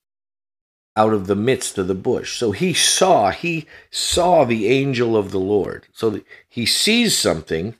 out 0.97 1.11
of 1.11 1.27
the 1.27 1.35
midst 1.35 1.77
of 1.77 1.89
the 1.89 1.93
bush. 1.93 2.39
So 2.39 2.53
he 2.53 2.73
saw, 2.73 3.31
he 3.31 3.65
saw 3.91 4.45
the 4.45 4.69
angel 4.69 5.17
of 5.17 5.31
the 5.31 5.41
Lord. 5.41 5.87
So 5.91 6.21
he 6.47 6.65
sees 6.65 7.17
something 7.17 7.75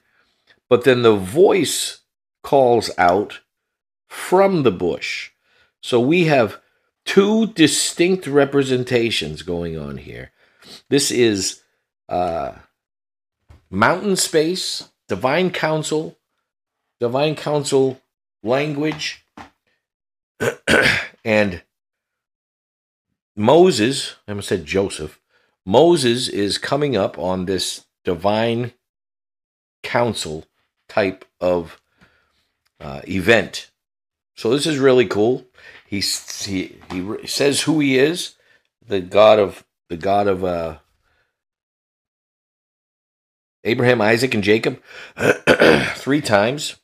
but 0.68 0.84
then 0.84 1.02
the 1.02 1.16
voice 1.16 2.00
calls 2.42 2.90
out 2.98 3.40
from 4.08 4.62
the 4.62 4.70
bush. 4.70 5.30
So 5.82 6.00
we 6.00 6.24
have 6.24 6.60
two 7.04 7.48
distinct 7.48 8.26
representations 8.26 9.42
going 9.42 9.78
on 9.78 9.98
here. 9.98 10.32
This 10.88 11.10
is 11.10 11.62
uh, 12.08 12.52
mountain 13.70 14.16
space, 14.16 14.90
divine 15.08 15.50
council, 15.50 16.16
divine 17.00 17.36
council 17.36 18.00
language, 18.42 19.24
and 21.24 21.62
Moses, 23.36 24.16
I 24.26 24.32
almost 24.32 24.48
said 24.48 24.64
Joseph, 24.64 25.20
Moses 25.64 26.28
is 26.28 26.58
coming 26.58 26.96
up 26.96 27.18
on 27.18 27.44
this 27.44 27.84
divine 28.04 28.72
council 29.82 30.44
type 30.88 31.24
of 31.40 31.80
uh, 32.80 33.02
event. 33.08 33.70
So 34.34 34.50
this 34.50 34.66
is 34.66 34.78
really 34.78 35.06
cool. 35.06 35.46
He, 35.86 36.00
he 36.00 36.78
he 36.90 37.26
says 37.26 37.62
who 37.62 37.80
he 37.80 37.98
is, 37.98 38.34
the 38.86 39.00
God 39.00 39.38
of 39.38 39.64
the 39.88 39.96
God 39.96 40.26
of 40.26 40.44
uh, 40.44 40.78
Abraham, 43.64 44.00
Isaac, 44.00 44.34
and 44.34 44.44
Jacob, 44.44 44.80
three 45.94 46.20
times. 46.20 46.76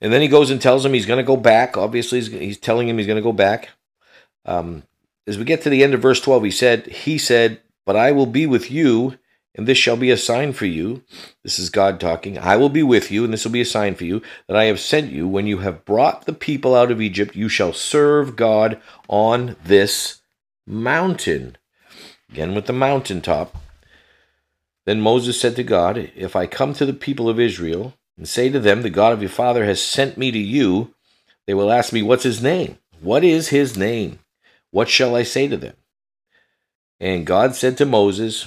And 0.00 0.12
then 0.12 0.22
he 0.22 0.28
goes 0.28 0.50
and 0.50 0.60
tells 0.60 0.84
him 0.84 0.94
he's 0.94 1.06
going 1.06 1.18
to 1.18 1.24
go 1.24 1.36
back. 1.36 1.76
Obviously, 1.76 2.20
he's, 2.20 2.28
he's 2.28 2.58
telling 2.58 2.88
him 2.88 2.96
he's 2.96 3.06
going 3.06 3.16
to 3.16 3.22
go 3.22 3.32
back. 3.32 3.68
Um, 4.46 4.84
as 5.26 5.38
we 5.38 5.44
get 5.44 5.62
to 5.62 5.70
the 5.70 5.84
end 5.84 5.94
of 5.94 6.00
verse 6.00 6.20
12, 6.20 6.44
he 6.44 6.50
said, 6.50 6.86
He 6.86 7.18
said, 7.18 7.60
But 7.84 7.96
I 7.96 8.12
will 8.12 8.26
be 8.26 8.46
with 8.46 8.70
you, 8.70 9.18
And 9.54 9.66
this 9.66 9.78
shall 9.78 9.96
be 9.96 10.10
a 10.10 10.16
sign 10.16 10.52
for 10.52 10.66
you. 10.66 11.02
This 11.42 11.58
is 11.58 11.70
God 11.70 11.98
talking. 11.98 12.38
I 12.38 12.56
will 12.56 12.68
be 12.68 12.84
with 12.84 13.10
you, 13.10 13.24
and 13.24 13.32
this 13.32 13.44
will 13.44 13.52
be 13.52 13.60
a 13.60 13.66
sign 13.66 13.94
for 13.96 14.04
you 14.04 14.22
that 14.46 14.56
I 14.56 14.64
have 14.64 14.78
sent 14.78 15.10
you. 15.10 15.26
When 15.26 15.46
you 15.46 15.58
have 15.58 15.84
brought 15.84 16.24
the 16.24 16.32
people 16.32 16.74
out 16.74 16.92
of 16.92 17.00
Egypt, 17.00 17.34
you 17.34 17.48
shall 17.48 17.72
serve 17.72 18.36
God 18.36 18.80
on 19.08 19.56
this 19.64 20.20
mountain. 20.66 21.56
Again, 22.30 22.54
with 22.54 22.66
the 22.66 22.72
mountaintop. 22.72 23.56
Then 24.86 25.00
Moses 25.00 25.40
said 25.40 25.56
to 25.56 25.64
God, 25.64 26.10
If 26.14 26.36
I 26.36 26.46
come 26.46 26.72
to 26.74 26.86
the 26.86 26.92
people 26.92 27.28
of 27.28 27.40
Israel 27.40 27.94
and 28.16 28.28
say 28.28 28.50
to 28.50 28.60
them, 28.60 28.82
The 28.82 28.90
God 28.90 29.12
of 29.12 29.20
your 29.20 29.30
father 29.30 29.64
has 29.64 29.82
sent 29.82 30.16
me 30.16 30.30
to 30.30 30.38
you, 30.38 30.94
they 31.46 31.54
will 31.54 31.72
ask 31.72 31.92
me, 31.92 32.02
What's 32.02 32.22
his 32.22 32.42
name? 32.42 32.78
What 33.00 33.24
is 33.24 33.48
his 33.48 33.76
name? 33.76 34.20
What 34.70 34.88
shall 34.88 35.16
I 35.16 35.24
say 35.24 35.48
to 35.48 35.56
them? 35.56 35.74
And 37.00 37.26
God 37.26 37.56
said 37.56 37.76
to 37.78 37.86
Moses, 37.86 38.46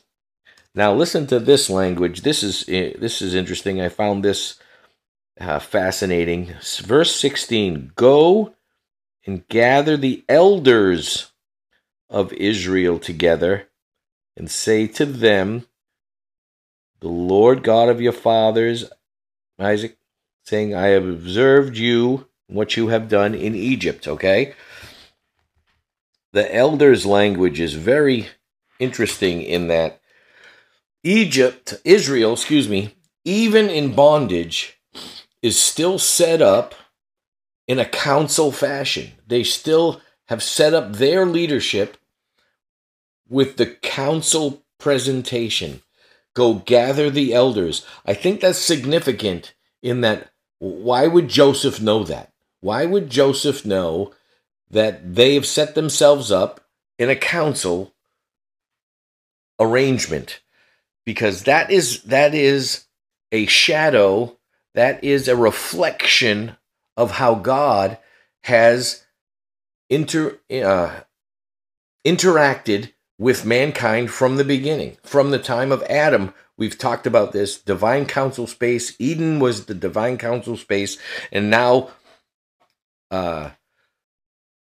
Now 0.73 0.93
listen 0.93 1.27
to 1.27 1.39
this 1.39 1.69
language. 1.69 2.21
This 2.21 2.43
is 2.43 2.65
eh, 2.69 2.93
this 2.97 3.21
is 3.21 3.35
interesting. 3.35 3.81
I 3.81 3.89
found 3.89 4.23
this 4.23 4.57
uh, 5.39 5.59
fascinating. 5.59 6.53
Verse 6.83 7.15
16: 7.15 7.91
Go 7.95 8.55
and 9.25 9.47
gather 9.47 9.97
the 9.97 10.23
elders 10.29 11.31
of 12.09 12.33
Israel 12.33 12.99
together 12.99 13.69
and 14.35 14.51
say 14.51 14.87
to 14.87 15.05
them, 15.05 15.65
The 16.99 17.07
Lord 17.07 17.63
God 17.63 17.89
of 17.89 18.01
your 18.01 18.11
fathers, 18.11 18.85
Isaac, 19.59 19.97
saying, 20.43 20.75
I 20.75 20.87
have 20.87 21.07
observed 21.07 21.77
you, 21.77 22.27
what 22.47 22.75
you 22.75 22.89
have 22.89 23.07
done 23.07 23.33
in 23.33 23.55
Egypt, 23.55 24.07
okay? 24.07 24.53
The 26.33 26.53
elders' 26.53 27.05
language 27.05 27.59
is 27.59 27.73
very 27.73 28.27
interesting 28.79 29.41
in 29.41 29.67
that 29.67 30.00
Egypt, 31.03 31.75
Israel, 31.83 32.33
excuse 32.33 32.69
me, 32.69 32.95
even 33.25 33.69
in 33.69 33.95
bondage, 33.95 34.79
is 35.41 35.59
still 35.59 35.97
set 35.97 36.41
up 36.41 36.75
in 37.67 37.79
a 37.79 37.85
council 37.85 38.51
fashion. 38.51 39.11
They 39.27 39.43
still 39.43 40.01
have 40.27 40.43
set 40.43 40.73
up 40.73 40.93
their 40.93 41.25
leadership 41.25 41.97
with 43.27 43.57
the 43.57 43.65
council 43.65 44.63
presentation. 44.77 45.81
Go 46.33 46.55
gather 46.55 47.09
the 47.09 47.33
elders. 47.33 47.85
I 48.05 48.13
think 48.13 48.41
that's 48.41 48.59
significant 48.59 49.53
in 49.81 50.01
that 50.01 50.31
why 50.59 51.07
would 51.07 51.27
Joseph 51.27 51.81
know 51.81 52.03
that? 52.03 52.31
Why 52.59 52.85
would 52.85 53.09
Joseph 53.09 53.65
know 53.65 54.13
that 54.69 55.15
they 55.15 55.33
have 55.33 55.45
set 55.47 55.73
themselves 55.73 56.31
up 56.31 56.61
in 56.99 57.09
a 57.09 57.15
council 57.15 57.93
arrangement? 59.59 60.39
Because 61.05 61.43
that 61.43 61.71
is 61.71 62.03
that 62.03 62.33
is 62.33 62.85
a 63.31 63.45
shadow 63.45 64.37
that 64.73 65.03
is 65.03 65.27
a 65.27 65.35
reflection 65.35 66.55
of 66.97 67.11
how 67.11 67.35
God 67.35 67.97
has 68.43 69.05
inter 69.89 70.39
uh, 70.51 71.01
interacted 72.05 72.93
with 73.17 73.45
mankind 73.45 74.09
from 74.09 74.37
the 74.37 74.43
beginning, 74.43 74.97
from 75.03 75.31
the 75.31 75.39
time 75.39 75.71
of 75.71 75.83
Adam. 75.83 76.33
We've 76.57 76.77
talked 76.77 77.07
about 77.07 77.31
this 77.31 77.59
divine 77.59 78.05
council 78.05 78.47
space. 78.47 78.95
Eden 78.99 79.39
was 79.39 79.65
the 79.65 79.73
divine 79.73 80.17
council 80.17 80.57
space, 80.57 80.97
and 81.31 81.49
now 81.49 81.89
uh, 83.09 83.51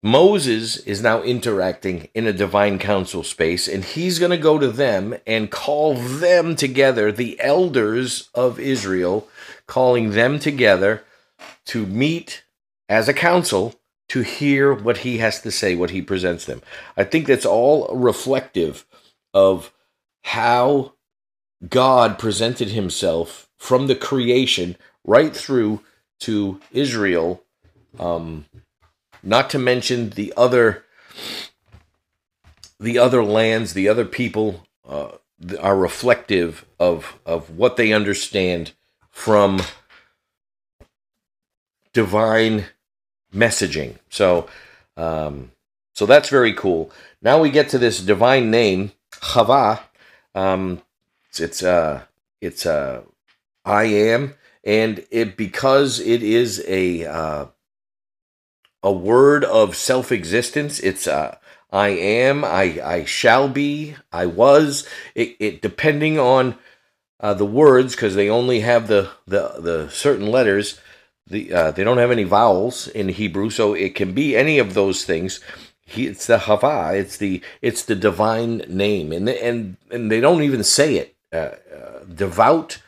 Moses 0.05 0.75
is 0.77 1.01
now 1.01 1.23
interacting 1.23 2.09
in 2.13 2.27
a 2.27 2.33
divine 2.33 2.77
council 2.77 3.23
space, 3.23 3.69
and 3.69 3.85
he's 3.85 4.19
going 4.19 4.31
to 4.31 4.37
go 4.37 4.59
to 4.59 4.67
them 4.67 5.15
and 5.25 5.49
call 5.49 5.93
them 5.95 6.57
together, 6.57 7.09
the 7.09 7.39
elders 7.39 8.29
of 8.35 8.59
Israel, 8.59 9.29
calling 9.65 10.11
them 10.11 10.39
together 10.39 11.05
to 11.67 11.85
meet 11.85 12.43
as 12.89 13.07
a 13.07 13.13
council 13.13 13.75
to 14.09 14.23
hear 14.23 14.73
what 14.73 14.97
he 14.99 15.19
has 15.19 15.41
to 15.41 15.49
say, 15.49 15.73
what 15.73 15.91
he 15.91 16.01
presents 16.01 16.43
them. 16.45 16.61
I 16.97 17.05
think 17.05 17.25
that's 17.25 17.45
all 17.45 17.87
reflective 17.95 18.85
of 19.33 19.71
how 20.23 20.95
God 21.69 22.19
presented 22.19 22.69
himself 22.71 23.49
from 23.57 23.87
the 23.87 23.95
creation 23.95 24.75
right 25.05 25.33
through 25.33 25.79
to 26.19 26.59
Israel. 26.73 27.41
Um, 27.97 28.45
not 29.23 29.49
to 29.51 29.59
mention 29.59 30.11
the 30.11 30.33
other 30.35 30.83
the 32.79 32.97
other 32.97 33.23
lands, 33.23 33.73
the 33.73 33.87
other 33.87 34.03
people 34.05 34.67
uh, 34.87 35.11
are 35.59 35.77
reflective 35.77 36.65
of 36.79 37.17
of 37.25 37.49
what 37.49 37.77
they 37.77 37.93
understand 37.93 38.73
from 39.09 39.61
divine 41.93 42.65
messaging. 43.33 43.97
So, 44.09 44.47
um, 44.97 45.51
so 45.93 46.05
that's 46.05 46.29
very 46.29 46.53
cool. 46.53 46.91
Now 47.21 47.39
we 47.39 47.49
get 47.49 47.69
to 47.69 47.77
this 47.77 48.01
divine 48.01 48.51
name, 48.51 48.91
Chava. 49.11 49.79
Um, 50.35 50.81
it's 51.29 51.39
it's 51.39 51.63
uh, 51.63 52.03
it's 52.41 52.65
uh, 52.65 53.03
I 53.63 53.85
am, 53.85 54.33
and 54.63 55.05
it 55.09 55.37
because 55.37 55.99
it 55.99 56.21
is 56.21 56.63
a 56.67 57.05
uh, 57.05 57.45
a 58.83 58.91
word 58.91 59.43
of 59.45 59.75
self 59.75 60.11
existence. 60.11 60.79
It's 60.79 61.07
uh, 61.07 61.37
I 61.71 61.89
am, 61.89 62.43
I 62.43 62.79
I 62.83 63.05
shall 63.05 63.47
be, 63.47 63.95
I 64.11 64.25
was. 64.25 64.87
It, 65.15 65.35
it 65.39 65.61
depending 65.61 66.19
on 66.19 66.55
uh, 67.19 67.33
the 67.33 67.45
words 67.45 67.95
because 67.95 68.15
they 68.15 68.29
only 68.29 68.59
have 68.59 68.87
the 68.87 69.09
the 69.25 69.55
the 69.59 69.89
certain 69.89 70.27
letters. 70.29 70.79
The 71.25 71.53
uh, 71.53 71.71
they 71.71 71.85
don't 71.85 71.97
have 71.97 72.11
any 72.11 72.25
vowels 72.25 72.89
in 72.89 73.09
Hebrew, 73.09 73.49
so 73.49 73.73
it 73.73 73.95
can 73.95 74.13
be 74.13 74.35
any 74.35 74.59
of 74.59 74.73
those 74.73 75.05
things. 75.05 75.39
He, 75.85 76.07
it's 76.07 76.27
the 76.27 76.39
Hava. 76.39 76.91
It's 76.93 77.17
the 77.17 77.41
it's 77.61 77.83
the 77.83 77.95
divine 77.95 78.57
name, 78.67 79.13
and 79.13 79.29
and 79.29 79.77
and 79.89 80.11
they 80.11 80.19
don't 80.19 80.43
even 80.43 80.63
say 80.63 80.95
it. 80.95 81.15
Uh, 81.31 81.55
uh, 81.75 82.03
devout 82.13 82.79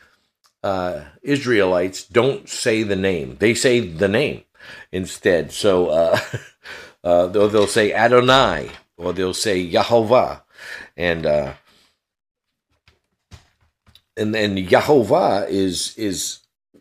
uh, 0.62 1.00
Israelites 1.22 2.04
don't 2.04 2.48
say 2.48 2.82
the 2.82 2.94
name; 2.94 3.36
they 3.40 3.54
say 3.54 3.80
the 3.80 4.08
name 4.08 4.44
instead. 4.92 5.52
So 5.52 5.88
uh, 5.88 6.20
uh, 7.04 7.26
they'll, 7.26 7.48
they'll 7.48 7.66
say 7.66 7.92
Adonai 7.92 8.70
or 8.96 9.12
they'll 9.12 9.34
say 9.34 9.68
Yahovah, 9.70 10.42
and 10.96 11.26
uh, 11.26 11.52
and 14.16 14.34
then 14.34 14.56
Yahovah 14.56 15.48
is 15.48 15.94
is 15.96 16.40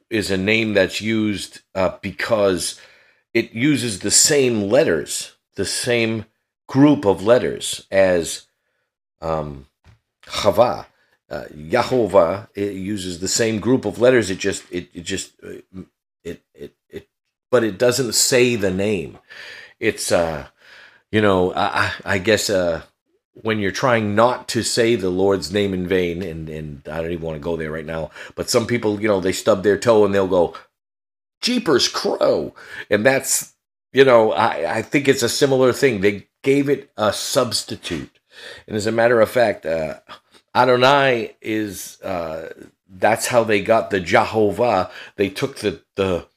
is 0.09 0.31
a 0.31 0.37
name 0.37 0.73
that's 0.73 1.01
used 1.01 1.61
uh, 1.73 1.97
because 2.01 2.79
it 3.33 3.53
uses 3.53 3.99
the 3.99 4.11
same 4.11 4.69
letters, 4.69 5.35
the 5.55 5.65
same 5.65 6.25
group 6.67 7.05
of 7.05 7.23
letters 7.23 7.85
as 7.91 8.47
um, 9.21 9.67
Chava. 10.25 10.85
Uh, 11.29 11.45
Yahovah 11.53 12.47
it 12.55 12.73
uses 12.73 13.19
the 13.19 13.27
same 13.27 13.59
group 13.59 13.83
of 13.83 13.99
letters. 13.99 14.29
It 14.29 14.37
just 14.37 14.63
it, 14.71 14.89
it 14.93 15.01
just 15.01 15.33
uh, 15.43 15.81
it 16.23 16.41
it 16.53 16.75
it 16.84 16.84
but 17.55 17.63
it 17.63 17.77
doesn't 17.77 18.15
say 18.15 18.57
the 18.57 18.69
name. 18.69 19.17
It's 19.79 20.11
uh, 20.11 20.47
you 21.09 21.21
know, 21.21 21.53
I, 21.55 21.93
I 22.03 22.17
guess 22.17 22.49
uh, 22.49 22.81
when 23.31 23.59
you're 23.59 23.71
trying 23.71 24.13
not 24.13 24.49
to 24.49 24.61
say 24.61 24.97
the 24.97 25.09
Lord's 25.09 25.53
name 25.53 25.73
in 25.73 25.87
vain, 25.87 26.21
and 26.21 26.49
and 26.49 26.81
I 26.85 27.01
don't 27.01 27.13
even 27.13 27.23
want 27.23 27.37
to 27.37 27.41
go 27.41 27.55
there 27.55 27.71
right 27.71 27.85
now, 27.85 28.11
but 28.35 28.49
some 28.49 28.67
people, 28.67 28.99
you 28.99 29.07
know, 29.07 29.21
they 29.21 29.31
stub 29.31 29.63
their 29.63 29.77
toe 29.77 30.03
and 30.03 30.13
they'll 30.13 30.27
go, 30.27 30.53
"Jeepers 31.39 31.87
crow," 31.87 32.53
and 32.89 33.05
that's 33.05 33.53
you 33.93 34.03
know, 34.03 34.33
I 34.33 34.79
I 34.79 34.81
think 34.81 35.07
it's 35.07 35.23
a 35.23 35.29
similar 35.29 35.71
thing. 35.71 36.01
They 36.01 36.27
gave 36.43 36.67
it 36.67 36.91
a 36.97 37.13
substitute, 37.13 38.19
and 38.67 38.75
as 38.75 38.85
a 38.85 38.91
matter 38.91 39.21
of 39.21 39.31
fact, 39.31 39.65
uh, 39.65 40.01
Adonai 40.53 41.37
is 41.39 42.01
uh, 42.01 42.49
that's 42.89 43.27
how 43.27 43.45
they 43.45 43.61
got 43.61 43.91
the 43.91 44.01
Jehovah. 44.01 44.91
They 45.15 45.29
took 45.29 45.59
the 45.59 45.83
the 45.95 46.27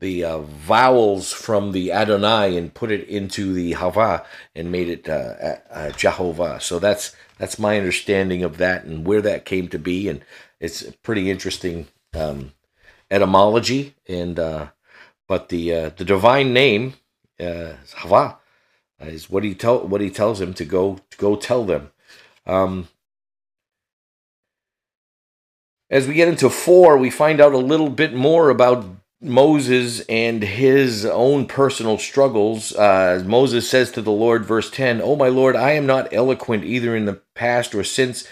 the 0.00 0.24
uh, 0.24 0.38
vowels 0.38 1.32
from 1.32 1.72
the 1.72 1.90
Adonai 1.90 2.56
and 2.56 2.74
put 2.74 2.90
it 2.90 3.08
into 3.08 3.52
the 3.52 3.72
Hava 3.72 4.24
and 4.54 4.70
made 4.70 4.88
it 4.88 5.08
uh, 5.08 5.90
Jehovah. 5.92 6.60
So 6.60 6.78
that's 6.78 7.14
that's 7.38 7.58
my 7.58 7.76
understanding 7.76 8.42
of 8.42 8.58
that 8.58 8.84
and 8.84 9.06
where 9.06 9.22
that 9.22 9.44
came 9.44 9.68
to 9.68 9.78
be, 9.78 10.08
and 10.08 10.24
it's 10.60 10.84
pretty 11.02 11.30
interesting 11.30 11.88
um, 12.14 12.52
etymology. 13.10 13.94
And 14.08 14.38
uh, 14.38 14.68
but 15.26 15.48
the 15.48 15.74
uh, 15.74 15.90
the 15.90 16.04
divine 16.04 16.52
name 16.52 16.94
uh, 17.40 17.74
Hava 17.96 18.38
is 19.00 19.30
what 19.30 19.44
he 19.44 19.54
tell 19.54 19.86
what 19.86 20.00
he 20.00 20.10
tells 20.10 20.40
him 20.40 20.54
to 20.54 20.64
go 20.64 20.98
to 21.10 21.18
go 21.18 21.36
tell 21.36 21.64
them. 21.64 21.90
Um, 22.46 22.88
as 25.90 26.06
we 26.06 26.14
get 26.14 26.28
into 26.28 26.50
four, 26.50 26.98
we 26.98 27.10
find 27.10 27.40
out 27.40 27.52
a 27.52 27.58
little 27.58 27.88
bit 27.88 28.14
more 28.14 28.50
about 28.50 28.84
Moses 29.20 30.00
and 30.08 30.42
his 30.42 31.04
own 31.04 31.46
personal 31.46 31.98
struggles. 31.98 32.72
Uh, 32.74 33.22
Moses 33.26 33.68
says 33.68 33.90
to 33.92 34.02
the 34.02 34.12
Lord, 34.12 34.44
verse 34.44 34.70
10, 34.70 35.00
Oh, 35.02 35.16
my 35.16 35.28
Lord, 35.28 35.56
I 35.56 35.72
am 35.72 35.86
not 35.86 36.12
eloquent 36.12 36.64
either 36.64 36.94
in 36.94 37.04
the 37.04 37.20
past 37.34 37.74
or 37.74 37.82
since 37.82 38.26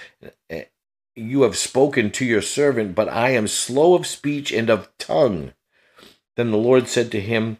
you 1.16 1.42
have 1.42 1.56
spoken 1.56 2.10
to 2.12 2.24
your 2.24 2.42
servant, 2.42 2.94
but 2.94 3.08
I 3.08 3.30
am 3.30 3.48
slow 3.48 3.94
of 3.94 4.06
speech 4.06 4.52
and 4.52 4.68
of 4.68 4.90
tongue. 4.98 5.54
Then 6.36 6.50
the 6.50 6.58
Lord 6.58 6.88
said 6.88 7.10
to 7.12 7.20
him, 7.20 7.58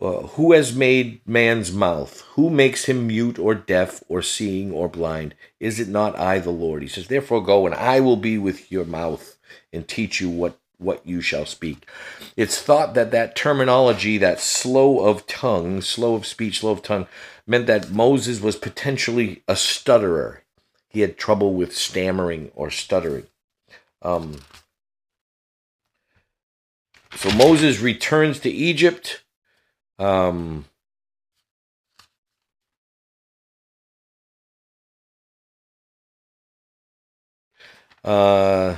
uh, 0.00 0.20
Who 0.28 0.52
has 0.52 0.74
made 0.74 1.26
man's 1.26 1.72
mouth? 1.72 2.20
Who 2.34 2.48
makes 2.48 2.84
him 2.84 3.08
mute 3.08 3.38
or 3.38 3.54
deaf 3.54 4.02
or 4.08 4.22
seeing 4.22 4.70
or 4.70 4.88
blind? 4.88 5.34
Is 5.58 5.80
it 5.80 5.88
not 5.88 6.16
I, 6.18 6.38
the 6.38 6.50
Lord? 6.50 6.82
He 6.82 6.88
says, 6.88 7.08
Therefore 7.08 7.42
go, 7.42 7.66
and 7.66 7.74
I 7.74 7.98
will 8.00 8.16
be 8.16 8.38
with 8.38 8.70
your 8.70 8.84
mouth 8.84 9.36
and 9.72 9.86
teach 9.86 10.20
you 10.20 10.30
what 10.30 10.58
what 10.78 11.06
you 11.06 11.20
shall 11.20 11.46
speak. 11.46 11.86
It's 12.36 12.60
thought 12.60 12.94
that 12.94 13.10
that 13.10 13.34
terminology, 13.34 14.18
that 14.18 14.40
slow 14.40 15.00
of 15.00 15.26
tongue, 15.26 15.80
slow 15.80 16.14
of 16.14 16.26
speech, 16.26 16.60
slow 16.60 16.72
of 16.72 16.82
tongue, 16.82 17.06
meant 17.46 17.66
that 17.66 17.90
Moses 17.90 18.40
was 18.40 18.56
potentially 18.56 19.42
a 19.48 19.56
stutterer. 19.56 20.42
He 20.88 21.00
had 21.00 21.18
trouble 21.18 21.54
with 21.54 21.76
stammering 21.76 22.50
or 22.54 22.70
stuttering. 22.70 23.26
Um, 24.02 24.38
so 27.14 27.30
Moses 27.32 27.80
returns 27.80 28.40
to 28.40 28.50
Egypt. 28.50 29.22
Um, 29.98 30.66
uh, 38.04 38.76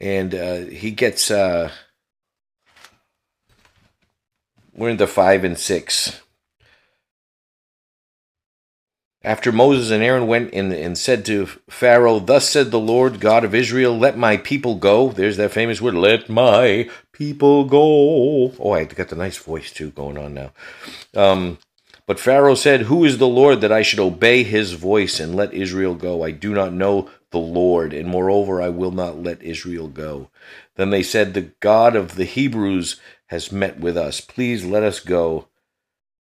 and 0.00 0.34
uh, 0.34 0.56
he 0.66 0.90
gets 0.90 1.30
uh, 1.30 1.70
we're 4.74 4.90
in 4.90 4.96
the 4.96 5.06
five 5.06 5.44
and 5.44 5.58
six. 5.58 6.20
After 9.24 9.50
Moses 9.50 9.90
and 9.90 10.02
Aaron 10.02 10.28
went 10.28 10.54
and, 10.54 10.72
and 10.72 10.96
said 10.96 11.24
to 11.26 11.46
Pharaoh, 11.68 12.20
Thus 12.20 12.48
said 12.48 12.70
the 12.70 12.78
Lord 12.78 13.18
God 13.18 13.44
of 13.44 13.54
Israel, 13.54 13.98
Let 13.98 14.16
my 14.16 14.36
people 14.36 14.76
go. 14.76 15.10
There's 15.10 15.36
that 15.38 15.50
famous 15.50 15.80
word, 15.80 15.94
Let 15.94 16.28
my 16.28 16.88
people 17.12 17.64
go. 17.64 18.52
Oh, 18.60 18.72
I 18.72 18.84
got 18.84 19.08
the 19.08 19.16
nice 19.16 19.36
voice 19.36 19.72
too 19.72 19.90
going 19.90 20.16
on 20.16 20.34
now. 20.34 20.52
Um, 21.16 21.58
but 22.06 22.20
Pharaoh 22.20 22.54
said, 22.54 22.82
Who 22.82 23.04
is 23.04 23.18
the 23.18 23.28
Lord 23.28 23.60
that 23.60 23.72
I 23.72 23.82
should 23.82 23.98
obey 23.98 24.44
his 24.44 24.74
voice 24.74 25.18
and 25.18 25.34
let 25.34 25.52
Israel 25.52 25.96
go? 25.96 26.22
I 26.22 26.30
do 26.30 26.54
not 26.54 26.72
know 26.72 27.10
the 27.30 27.38
Lord, 27.38 27.92
and 27.92 28.08
moreover, 28.08 28.62
I 28.62 28.68
will 28.70 28.90
not 28.92 29.22
let 29.22 29.42
Israel 29.42 29.88
go. 29.88 30.30
Then 30.76 30.90
they 30.90 31.02
said, 31.02 31.34
The 31.34 31.52
God 31.60 31.96
of 31.96 32.14
the 32.16 32.24
Hebrews 32.24 33.00
has 33.26 33.52
met 33.52 33.78
with 33.80 33.96
us. 33.96 34.20
Please 34.20 34.64
let 34.64 34.82
us 34.82 35.00
go 35.00 35.48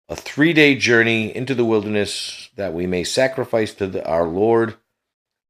a 0.10 0.16
three 0.16 0.54
day 0.54 0.76
journey 0.76 1.36
into 1.36 1.56
the 1.56 1.66
wilderness 1.66 2.50
that 2.56 2.74
we 2.74 2.88
may 2.88 3.04
sacrifice 3.04 3.74
to 3.76 3.88
the, 3.88 4.06
our 4.08 4.28
Lord, 4.28 4.76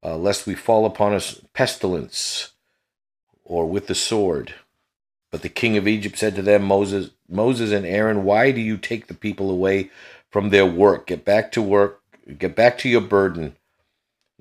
uh, 0.04 0.16
lest 0.16 0.46
we 0.46 0.54
fall 0.54 0.86
upon 0.86 1.12
us 1.12 1.40
pestilence 1.52 2.52
or 3.44 3.66
with 3.66 3.86
the 3.86 3.94
sword. 3.94 4.54
But 5.30 5.42
the 5.42 5.48
king 5.48 5.76
of 5.76 5.88
Egypt 5.88 6.18
said 6.18 6.36
to 6.36 6.42
them, 6.42 6.64
Moses, 6.64 7.10
Moses 7.28 7.72
and 7.72 7.84
Aaron, 7.84 8.24
why 8.24 8.52
do 8.52 8.60
you 8.60 8.76
take 8.76 9.08
the 9.08 9.14
people 9.14 9.50
away 9.50 9.90
from 10.30 10.50
their 10.50 10.66
work? 10.66 11.08
Get 11.08 11.24
back 11.24 11.52
to 11.52 11.62
work, 11.62 12.00
get 12.38 12.54
back 12.56 12.78
to 12.78 12.88
your 12.88 13.00
burden. 13.00 13.56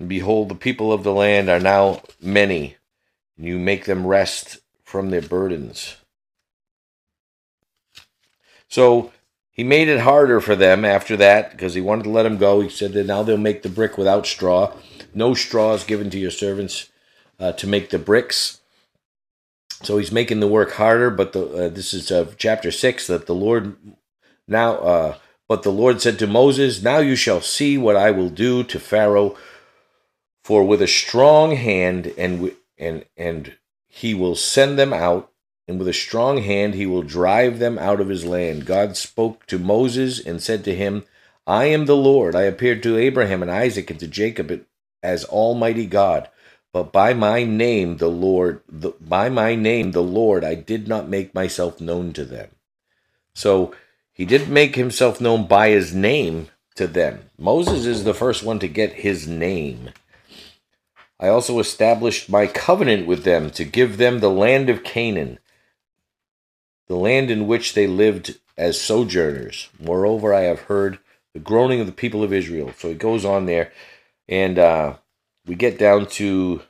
And 0.04 0.10
behold, 0.10 0.50
the 0.50 0.56
people 0.56 0.92
of 0.92 1.04
the 1.04 1.14
land 1.14 1.48
are 1.48 1.62
now 1.62 2.02
many, 2.22 2.76
and 3.38 3.46
you 3.46 3.58
make 3.58 3.86
them 3.86 4.06
rest 4.06 4.58
from 4.84 5.12
their 5.12 5.22
burdens. 5.22 5.96
So 8.68 9.14
he 9.50 9.64
made 9.64 9.88
it 9.88 10.02
harder 10.02 10.42
for 10.42 10.58
them 10.58 10.84
after 10.84 11.16
that 11.16 11.52
because 11.52 11.74
he 11.74 11.80
wanted 11.80 12.04
to 12.04 12.10
let 12.10 12.24
them 12.24 12.36
go. 12.36 12.60
He 12.60 12.68
said 12.68 12.92
that 12.92 13.06
now 13.06 13.24
they'll 13.24 13.38
make 13.38 13.64
the 13.64 13.70
brick 13.70 13.98
without 13.98 14.28
straw. 14.28 14.74
No 15.14 15.34
straw 15.34 15.74
is 15.74 15.86
given 15.86 16.10
to 16.10 16.20
your 16.20 16.32
servants 16.32 16.90
uh, 17.40 17.54
to 17.54 17.66
make 17.66 17.90
the 17.90 17.98
bricks. 17.98 18.60
So 19.84 19.98
he's 20.00 20.12
making 20.12 20.42
the 20.42 20.50
work 20.50 20.74
harder. 20.74 21.10
But 21.10 21.32
the, 21.32 21.68
uh, 21.68 21.70
this 21.70 21.94
is 21.94 22.12
uh, 22.12 22.30
chapter 22.38 22.72
six 22.72 23.08
that 23.08 23.26
the 23.26 23.36
Lord 23.36 23.78
now. 24.50 24.74
Uh, 24.80 25.18
but 25.48 25.64
the 25.64 25.72
Lord 25.72 26.02
said 26.02 26.20
to 26.20 26.28
Moses, 26.28 26.84
"Now 26.84 26.98
you 26.98 27.16
shall 27.16 27.40
see 27.40 27.78
what 27.78 27.96
I 27.96 28.12
will 28.12 28.30
do 28.30 28.66
to 28.66 28.80
Pharaoh." 28.82 29.38
For 30.44 30.64
with 30.64 30.82
a 30.82 30.88
strong 30.88 31.56
hand 31.56 32.14
and 32.18 32.56
and 32.78 33.06
and 33.16 33.56
he 33.88 34.14
will 34.14 34.36
send 34.36 34.78
them 34.78 34.92
out, 34.92 35.32
and 35.68 35.80
with 35.80 35.88
a 35.88 35.94
strong 35.94 36.42
hand 36.44 36.74
he 36.74 36.86
will 36.86 37.04
drive 37.04 37.60
them 37.60 37.78
out 37.78 38.02
of 38.02 38.10
his 38.10 38.26
land. 38.26 38.66
God 38.66 38.98
spoke 38.98 39.46
to 39.48 39.60
Moses 39.60 40.20
and 40.20 40.42
said 40.42 40.64
to 40.66 40.76
him, 40.76 41.06
I 41.46 41.66
am 41.66 41.86
the 41.86 41.96
Lord. 41.96 42.36
I 42.36 42.44
appeared 42.44 42.82
to 42.84 42.98
Abraham 42.98 43.42
and 43.42 43.52
Isaac 43.52 43.90
and 43.90 44.00
to 44.00 44.08
Jacob 44.08 44.66
as 45.02 45.26
Almighty 45.26 45.86
God. 45.86 46.30
But 46.72 46.92
by 46.92 47.14
my 47.14 47.44
name, 47.44 47.98
the 47.98 48.10
Lord, 48.10 48.62
the, 48.68 48.94
by 49.00 49.30
my 49.30 49.54
name, 49.54 49.92
the 49.92 50.02
Lord, 50.02 50.44
I 50.44 50.56
did 50.56 50.88
not 50.88 51.08
make 51.08 51.36
myself 51.36 51.80
known 51.80 52.14
to 52.14 52.26
them. 52.26 52.50
So 53.36 53.76
he 54.12 54.26
didn't 54.26 54.54
make 54.54 54.76
himself 54.76 55.22
known 55.22 55.46
by 55.46 55.70
his 55.70 55.94
name 55.94 56.50
to 56.76 56.88
them. 56.88 57.30
Moses 57.38 57.86
is 57.86 58.04
the 58.04 58.14
first 58.14 58.44
one 58.44 58.58
to 58.60 58.68
get 58.68 58.94
his 58.94 59.28
name. 59.28 59.92
I 61.24 61.30
also 61.30 61.60
established 61.60 62.30
my 62.30 62.48
covenant 62.48 63.08
with 63.08 63.24
them 63.24 63.50
to 63.52 63.64
give 63.64 63.96
them 63.96 64.20
the 64.20 64.30
land 64.30 64.70
of 64.70 64.84
Canaan, 64.84 65.40
the 66.88 66.98
land 66.98 67.32
in 67.32 67.48
which 67.48 67.76
they 67.76 67.88
lived 67.88 68.38
as 68.58 68.82
sojourners. 68.82 69.70
Moreover, 69.80 70.34
I 70.34 70.42
have 70.42 70.64
heard 70.64 71.00
the 71.34 71.40
groaning 71.40 71.80
of 71.80 71.86
the 71.86 71.94
people 71.94 72.26
of 72.26 72.34
Israel. 72.34 72.74
So 72.78 72.90
it 72.90 72.98
goes 72.98 73.24
on 73.24 73.46
there, 73.46 73.72
and 74.28 74.60
uh, 74.60 74.98
we 75.46 75.56
get 75.56 75.80
down 75.80 76.08
to 76.08 76.62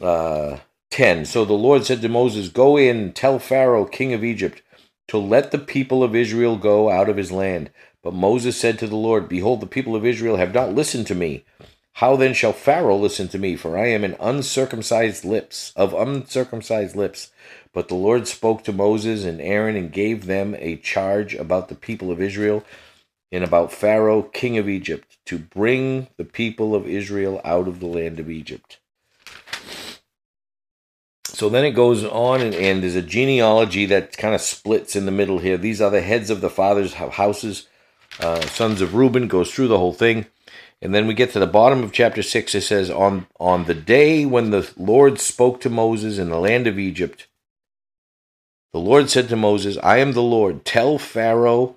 uh, 0.00 0.58
10. 0.92 1.24
So 1.24 1.44
the 1.44 1.52
Lord 1.54 1.84
said 1.84 2.00
to 2.02 2.08
Moses, 2.08 2.48
Go 2.48 2.76
in 2.76 3.12
tell 3.12 3.40
Pharaoh, 3.40 3.86
king 3.86 4.12
of 4.12 4.22
Egypt, 4.22 4.62
to 5.08 5.18
let 5.18 5.50
the 5.50 5.58
people 5.58 6.04
of 6.04 6.14
Israel 6.14 6.56
go 6.56 6.88
out 6.88 7.08
of 7.08 7.16
his 7.16 7.32
land 7.32 7.72
but 8.02 8.14
Moses 8.14 8.56
said 8.56 8.78
to 8.80 8.86
the 8.86 8.96
Lord, 8.96 9.28
Behold, 9.28 9.60
the 9.60 9.66
people 9.66 9.94
of 9.94 10.04
Israel 10.04 10.36
have 10.36 10.52
not 10.52 10.74
listened 10.74 11.06
to 11.06 11.14
me. 11.14 11.44
How 11.94 12.16
then 12.16 12.34
shall 12.34 12.52
Pharaoh 12.52 12.96
listen 12.96 13.28
to 13.28 13.38
me? 13.38 13.54
For 13.54 13.78
I 13.78 13.88
am 13.88 14.02
an 14.02 14.16
uncircumcised 14.18 15.24
lips, 15.24 15.72
of 15.76 15.94
uncircumcised 15.94 16.96
lips. 16.96 17.30
But 17.72 17.88
the 17.88 17.94
Lord 17.94 18.26
spoke 18.26 18.64
to 18.64 18.72
Moses 18.72 19.24
and 19.24 19.40
Aaron 19.40 19.76
and 19.76 19.92
gave 19.92 20.26
them 20.26 20.56
a 20.58 20.76
charge 20.76 21.34
about 21.34 21.68
the 21.68 21.74
people 21.74 22.10
of 22.10 22.20
Israel 22.20 22.64
and 23.30 23.44
about 23.44 23.72
Pharaoh, 23.72 24.22
king 24.22 24.58
of 24.58 24.68
Egypt, 24.68 25.16
to 25.26 25.38
bring 25.38 26.08
the 26.16 26.24
people 26.24 26.74
of 26.74 26.86
Israel 26.86 27.40
out 27.44 27.68
of 27.68 27.80
the 27.80 27.86
land 27.86 28.18
of 28.18 28.28
Egypt. 28.28 28.78
So 31.24 31.48
then 31.48 31.64
it 31.64 31.70
goes 31.70 32.04
on, 32.04 32.42
and, 32.42 32.54
and 32.54 32.82
there's 32.82 32.94
a 32.94 33.00
genealogy 33.00 33.86
that 33.86 34.16
kind 34.18 34.34
of 34.34 34.42
splits 34.42 34.94
in 34.94 35.06
the 35.06 35.12
middle 35.12 35.38
here. 35.38 35.56
These 35.56 35.80
are 35.80 35.90
the 35.90 36.02
heads 36.02 36.28
of 36.28 36.42
the 36.42 36.50
fathers' 36.50 36.94
houses 36.94 37.68
uh, 38.20 38.40
sons 38.42 38.80
of 38.80 38.94
Reuben, 38.94 39.28
goes 39.28 39.52
through 39.52 39.68
the 39.68 39.78
whole 39.78 39.92
thing. 39.92 40.26
And 40.80 40.94
then 40.94 41.06
we 41.06 41.14
get 41.14 41.30
to 41.32 41.38
the 41.38 41.46
bottom 41.46 41.84
of 41.84 41.92
chapter 41.92 42.22
6. 42.22 42.54
It 42.54 42.62
says, 42.62 42.90
on, 42.90 43.26
on 43.38 43.64
the 43.64 43.74
day 43.74 44.26
when 44.26 44.50
the 44.50 44.68
Lord 44.76 45.20
spoke 45.20 45.60
to 45.60 45.70
Moses 45.70 46.18
in 46.18 46.28
the 46.28 46.40
land 46.40 46.66
of 46.66 46.78
Egypt, 46.78 47.28
the 48.72 48.80
Lord 48.80 49.10
said 49.10 49.28
to 49.28 49.36
Moses, 49.36 49.78
I 49.82 49.98
am 49.98 50.12
the 50.12 50.22
Lord. 50.22 50.64
Tell 50.64 50.98
Pharaoh, 50.98 51.76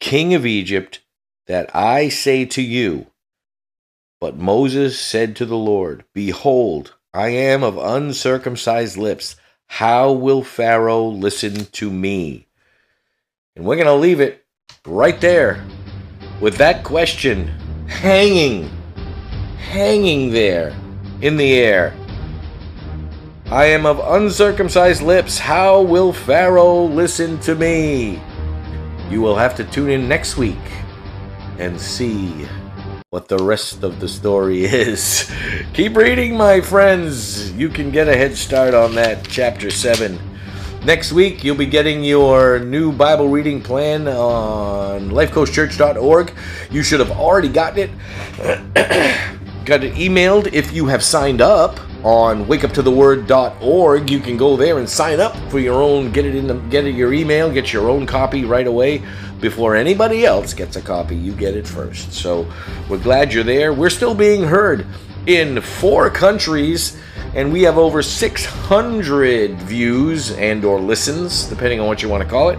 king 0.00 0.34
of 0.34 0.44
Egypt, 0.44 1.00
that 1.46 1.74
I 1.74 2.08
say 2.08 2.44
to 2.46 2.62
you, 2.62 3.06
but 4.20 4.36
Moses 4.36 4.98
said 4.98 5.36
to 5.36 5.46
the 5.46 5.56
Lord, 5.56 6.04
Behold, 6.12 6.94
I 7.12 7.28
am 7.28 7.62
of 7.62 7.78
uncircumcised 7.78 8.96
lips. 8.96 9.36
How 9.66 10.12
will 10.12 10.42
Pharaoh 10.42 11.06
listen 11.06 11.66
to 11.66 11.90
me? 11.90 12.46
And 13.54 13.64
we're 13.64 13.76
going 13.76 13.86
to 13.86 13.94
leave 13.94 14.20
it 14.20 14.43
right 14.86 15.18
there 15.18 15.64
with 16.42 16.58
that 16.58 16.84
question 16.84 17.46
hanging, 17.86 18.68
hanging 19.56 20.30
there 20.30 20.76
in 21.22 21.38
the 21.38 21.54
air. 21.54 21.94
I 23.46 23.64
am 23.66 23.86
of 23.86 23.98
uncircumcised 23.98 25.00
lips. 25.00 25.38
How 25.38 25.80
will 25.80 26.12
Pharaoh 26.12 26.84
listen 26.84 27.40
to 27.40 27.54
me? 27.54 28.22
You 29.08 29.22
will 29.22 29.36
have 29.36 29.54
to 29.56 29.64
tune 29.64 29.88
in 29.88 30.06
next 30.06 30.36
week 30.36 30.58
and 31.58 31.80
see 31.80 32.46
what 33.08 33.28
the 33.28 33.38
rest 33.38 33.84
of 33.84 34.00
the 34.00 34.08
story 34.08 34.64
is. 34.66 35.32
Keep 35.72 35.96
reading, 35.96 36.36
my 36.36 36.60
friends. 36.60 37.52
You 37.52 37.70
can 37.70 37.90
get 37.90 38.06
a 38.06 38.16
head 38.16 38.36
start 38.36 38.74
on 38.74 38.94
that, 38.96 39.26
chapter 39.28 39.70
7. 39.70 40.18
Next 40.84 41.12
week, 41.12 41.42
you'll 41.42 41.56
be 41.56 41.64
getting 41.64 42.04
your 42.04 42.58
new 42.58 42.92
Bible 42.92 43.28
reading 43.28 43.62
plan 43.62 44.06
on 44.06 45.08
lifecoachchurch.org. 45.08 46.34
You 46.70 46.82
should 46.82 47.00
have 47.00 47.10
already 47.10 47.48
gotten 47.48 47.88
it. 47.88 48.74
Got 49.64 49.82
it 49.82 49.94
emailed 49.94 50.52
if 50.52 50.74
you 50.74 50.84
have 50.84 51.02
signed 51.02 51.40
up 51.40 51.80
on 52.04 52.44
wakeuptotheword.org. 52.44 54.10
You 54.10 54.20
can 54.20 54.36
go 54.36 54.58
there 54.58 54.78
and 54.78 54.86
sign 54.86 55.20
up 55.20 55.34
for 55.50 55.58
your 55.58 55.82
own, 55.82 56.12
get 56.12 56.26
it 56.26 56.34
in 56.34 56.46
the, 56.46 56.54
get 56.68 56.84
it 56.84 56.94
your 56.94 57.14
email, 57.14 57.50
get 57.50 57.72
your 57.72 57.88
own 57.88 58.04
copy 58.04 58.44
right 58.44 58.66
away 58.66 59.02
before 59.40 59.74
anybody 59.74 60.26
else 60.26 60.52
gets 60.52 60.76
a 60.76 60.82
copy. 60.82 61.16
You 61.16 61.32
get 61.32 61.56
it 61.56 61.66
first. 61.66 62.12
So 62.12 62.46
we're 62.90 62.98
glad 62.98 63.32
you're 63.32 63.42
there. 63.42 63.72
We're 63.72 63.88
still 63.88 64.14
being 64.14 64.42
heard 64.42 64.86
in 65.26 65.62
four 65.62 66.10
countries 66.10 67.00
and 67.34 67.52
we 67.52 67.62
have 67.62 67.78
over 67.78 68.00
600 68.00 69.58
views 69.62 70.30
and 70.32 70.64
or 70.64 70.78
listens 70.78 71.44
depending 71.44 71.80
on 71.80 71.88
what 71.88 72.02
you 72.02 72.08
want 72.08 72.22
to 72.22 72.28
call 72.28 72.50
it. 72.50 72.58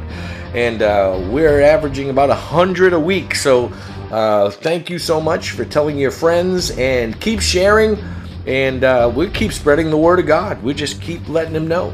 And 0.54 0.82
uh, 0.82 1.28
we're 1.32 1.62
averaging 1.62 2.10
about 2.10 2.30
100 2.30 2.94
a 2.94 3.00
week. 3.00 3.36
So 3.36 3.68
uh, 4.12 4.50
thank 4.50 4.90
you 4.90 5.00
so 5.00 5.22
much 5.22 5.52
for 5.52 5.64
telling 5.64 5.98
your 5.98 6.12
friends 6.12 6.72
and 6.72 7.20
keep 7.22 7.40
sharing. 7.40 7.98
And 8.46 8.84
uh, 8.84 9.12
we 9.14 9.30
keep 9.30 9.54
spreading 9.54 9.90
the 9.90 9.98
word 9.98 10.20
of 10.20 10.28
god. 10.28 10.62
We 10.62 10.74
just 10.74 11.02
keep 11.02 11.28
letting 11.30 11.54
them 11.54 11.68
know. 11.68 11.94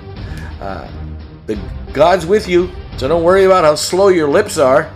Uh, 0.60 0.92
the 1.46 1.60
god's 1.94 2.26
with 2.26 2.48
you. 2.48 2.72
So 2.98 3.08
don't 3.08 3.24
worry 3.24 3.46
about 3.46 3.64
how 3.64 3.76
slow 3.76 4.08
your 4.08 4.30
lips 4.30 4.58
are 4.58 4.92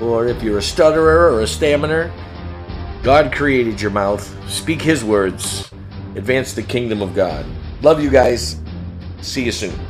or 0.00 0.26
if 0.26 0.42
you're 0.42 0.58
a 0.58 0.62
stutterer 0.62 1.32
or 1.32 1.40
a 1.40 1.46
stammerer. 1.46 2.12
God 3.02 3.32
created 3.32 3.80
your 3.80 3.90
mouth. 3.90 4.22
Speak 4.50 4.82
his 4.82 5.02
words 5.02 5.70
advance 6.20 6.52
the 6.52 6.62
kingdom 6.62 7.00
of 7.00 7.14
God. 7.14 7.46
Love 7.80 8.02
you 8.02 8.10
guys. 8.10 8.60
See 9.22 9.42
you 9.42 9.52
soon. 9.52 9.89